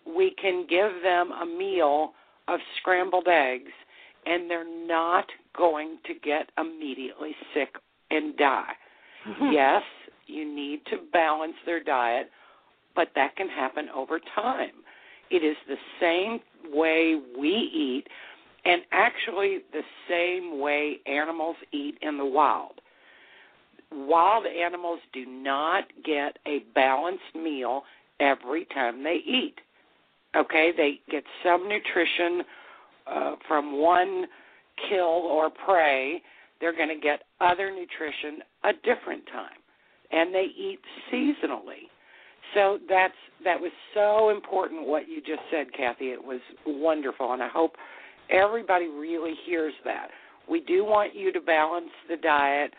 [0.06, 2.14] We can give them a meal
[2.48, 3.72] of scrambled eggs
[4.26, 7.76] and they're not going to get immediately sick
[8.12, 8.74] and die.
[9.52, 9.84] yes,
[10.28, 12.30] you need to balance their diet,
[12.96, 14.72] but that can happen over time.
[15.30, 16.40] It is the same
[16.74, 18.06] way we eat,
[18.66, 22.82] and actually the same way animals eat in the wild.
[23.92, 27.84] Wild animals do not get a balanced meal
[28.20, 29.56] every time they eat.
[30.36, 32.44] Okay, they get some nutrition
[33.12, 34.26] uh, from one
[34.90, 36.22] kill or prey,
[36.60, 39.60] they're going to get other nutrition a different time,
[40.12, 40.80] and they eat
[41.12, 41.88] seasonally.
[42.54, 46.06] So that's that was so important what you just said, Cathy.
[46.12, 47.74] It was wonderful, and I hope
[48.30, 50.08] everybody really hears that.
[50.50, 52.74] We do want you to balance the diet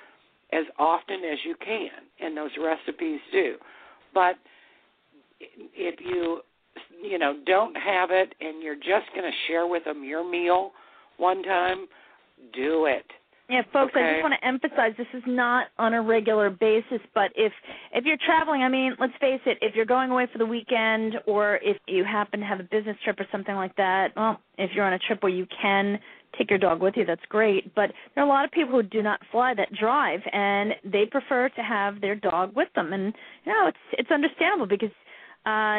[0.53, 3.55] as often as you can, and those recipes do.
[4.12, 4.35] But
[5.41, 6.41] if you
[7.03, 10.72] you know don't have it and you're just going to share with them your meal
[11.16, 11.86] one time,
[12.55, 13.05] do it.
[13.51, 17.32] Yeah, folks, I just want to emphasize this is not on a regular basis, but
[17.34, 17.53] if
[17.92, 21.16] if you're traveling, I mean, let's face it, if you're going away for the weekend
[21.26, 24.70] or if you happen to have a business trip or something like that, well, if
[24.72, 25.98] you're on a trip where you can
[26.38, 28.84] take your dog with you, that's great, but there are a lot of people who
[28.84, 32.92] do not fly that drive and they prefer to have their dog with them.
[32.92, 33.12] And
[33.44, 34.92] you know, it's it's understandable because
[35.47, 35.78] uh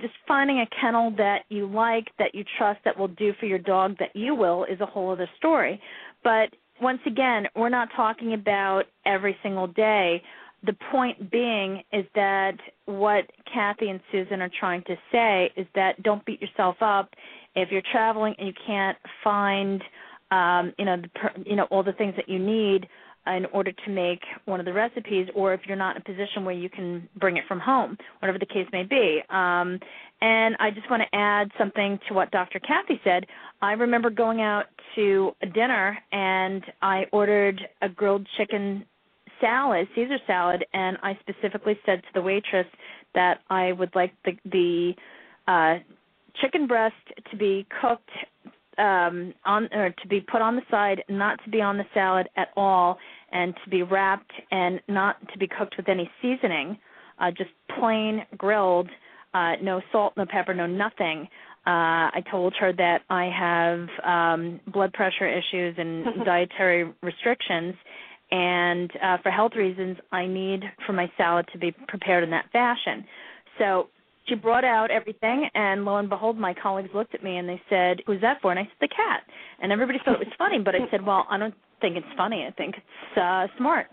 [0.00, 3.58] just finding a kennel that you like that you trust that will do for your
[3.58, 5.80] dog that you will is a whole other story.
[6.22, 10.22] But once again we're not talking about every single day.
[10.64, 16.02] The point being is that what Cathy and Susan are trying to say is that
[16.02, 17.10] don't beat yourself up.
[17.56, 19.82] If you're traveling and you can't find
[20.30, 21.10] um you know the
[21.44, 22.86] you know all the things that you need
[23.26, 26.44] in order to make one of the recipes or if you're not in a position
[26.44, 29.20] where you can bring it from home whatever the case may be.
[29.30, 29.78] Um
[30.20, 33.26] and i just want to add something to what dr cathy said.
[33.60, 34.66] I remember going out
[34.96, 38.84] to a dinner and i ordered a grilled chicken
[39.40, 42.66] salad caesar salad and i specifically said to the waitress
[43.14, 44.92] that i would like the the
[45.46, 45.78] uh
[46.40, 46.94] chicken breast
[47.30, 48.10] to be cooked
[48.78, 52.28] um on or to be put on the side not to be on the salad
[52.36, 52.98] at all
[53.30, 56.78] and to be wrapped and not to be cooked with any seasoning
[57.20, 58.88] uh just plain grilled
[59.34, 61.28] uh no salt no pepper no nothing.
[61.66, 67.74] Uh i told her that i have um blood pressure issues and dietary restrictions
[68.30, 72.46] and uh for health reasons i need for my salad to be prepared in that
[72.52, 73.04] fashion.
[73.58, 73.88] So
[74.28, 77.60] she brought out everything and lo and behold my colleagues looked at me and they
[77.68, 79.22] said who's that for and i said the cat
[79.60, 82.44] and everybody thought it was funny but i said well i don't think it's funny
[82.46, 83.86] i think it's uh smart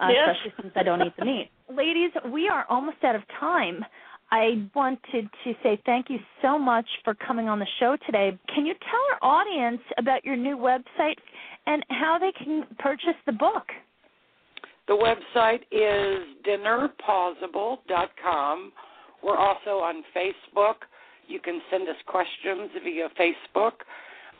[0.00, 0.36] uh, Yes.
[0.36, 3.84] especially since i don't eat the meat ladies we are almost out of time
[4.30, 8.36] I wanted to say thank you so much for coming on the show today.
[8.52, 11.18] Can you tell our audience about your new website
[11.66, 13.70] and how they can purchase the book?
[14.88, 18.72] The website is dinnerpawsible.com.
[19.24, 20.74] We're also on Facebook.
[21.26, 23.72] You can send us questions via Facebook.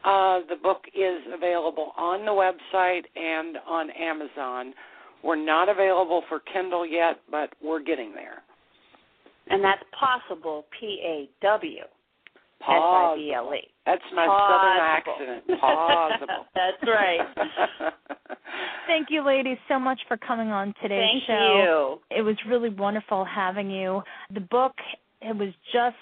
[0.05, 4.75] Uh, the book is available on the website and on Amazon.
[5.23, 8.43] We're not available for Kindle yet, but we're getting there.
[9.49, 11.81] And that's possible, P A W.
[12.61, 13.69] P A W S I B L E.
[13.87, 14.49] That's my Possible.
[14.51, 15.61] southern accent.
[15.61, 16.47] Possible.
[16.55, 17.21] That's right.
[18.87, 21.99] Thank you, ladies, so much for coming on today's Thank show.
[22.09, 22.19] Thank you.
[22.19, 24.03] It was really wonderful having you.
[24.33, 24.75] The book
[25.25, 25.97] it was just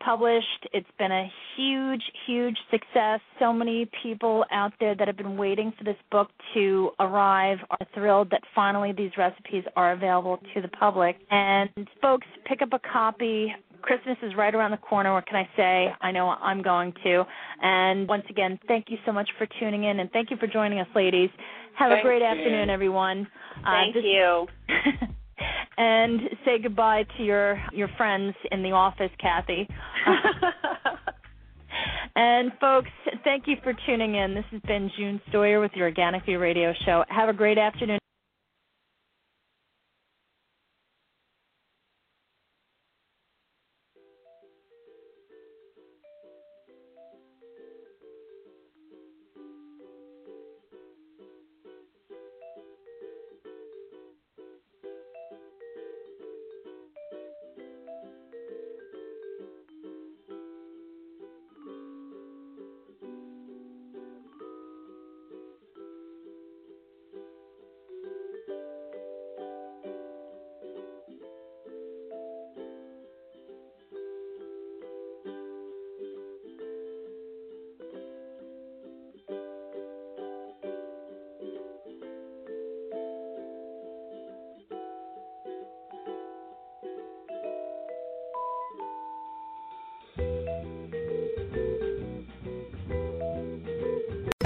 [0.00, 0.68] published.
[0.72, 3.20] It's been a huge, huge success.
[3.38, 7.86] So many people out there that have been waiting for this book to arrive are
[7.94, 11.16] thrilled that finally these recipes are available to the public.
[11.30, 11.70] And
[12.02, 13.54] folks, pick up a copy.
[13.84, 15.12] Christmas is right around the corner.
[15.12, 15.92] What can I say?
[16.00, 17.24] I know I'm going to.
[17.60, 20.80] And once again, thank you so much for tuning in and thank you for joining
[20.80, 21.28] us, ladies.
[21.78, 22.26] Have a great you.
[22.26, 23.28] afternoon, everyone.
[23.58, 24.46] Uh, Thank this- you.
[25.76, 29.68] and say goodbye to your your friends in the office, Cathy.
[32.16, 32.88] and folks,
[33.22, 34.34] thank you for tuning in.
[34.34, 37.04] This has been June Stoyer with the Organic View Radio Show.
[37.08, 37.98] Have a great afternoon.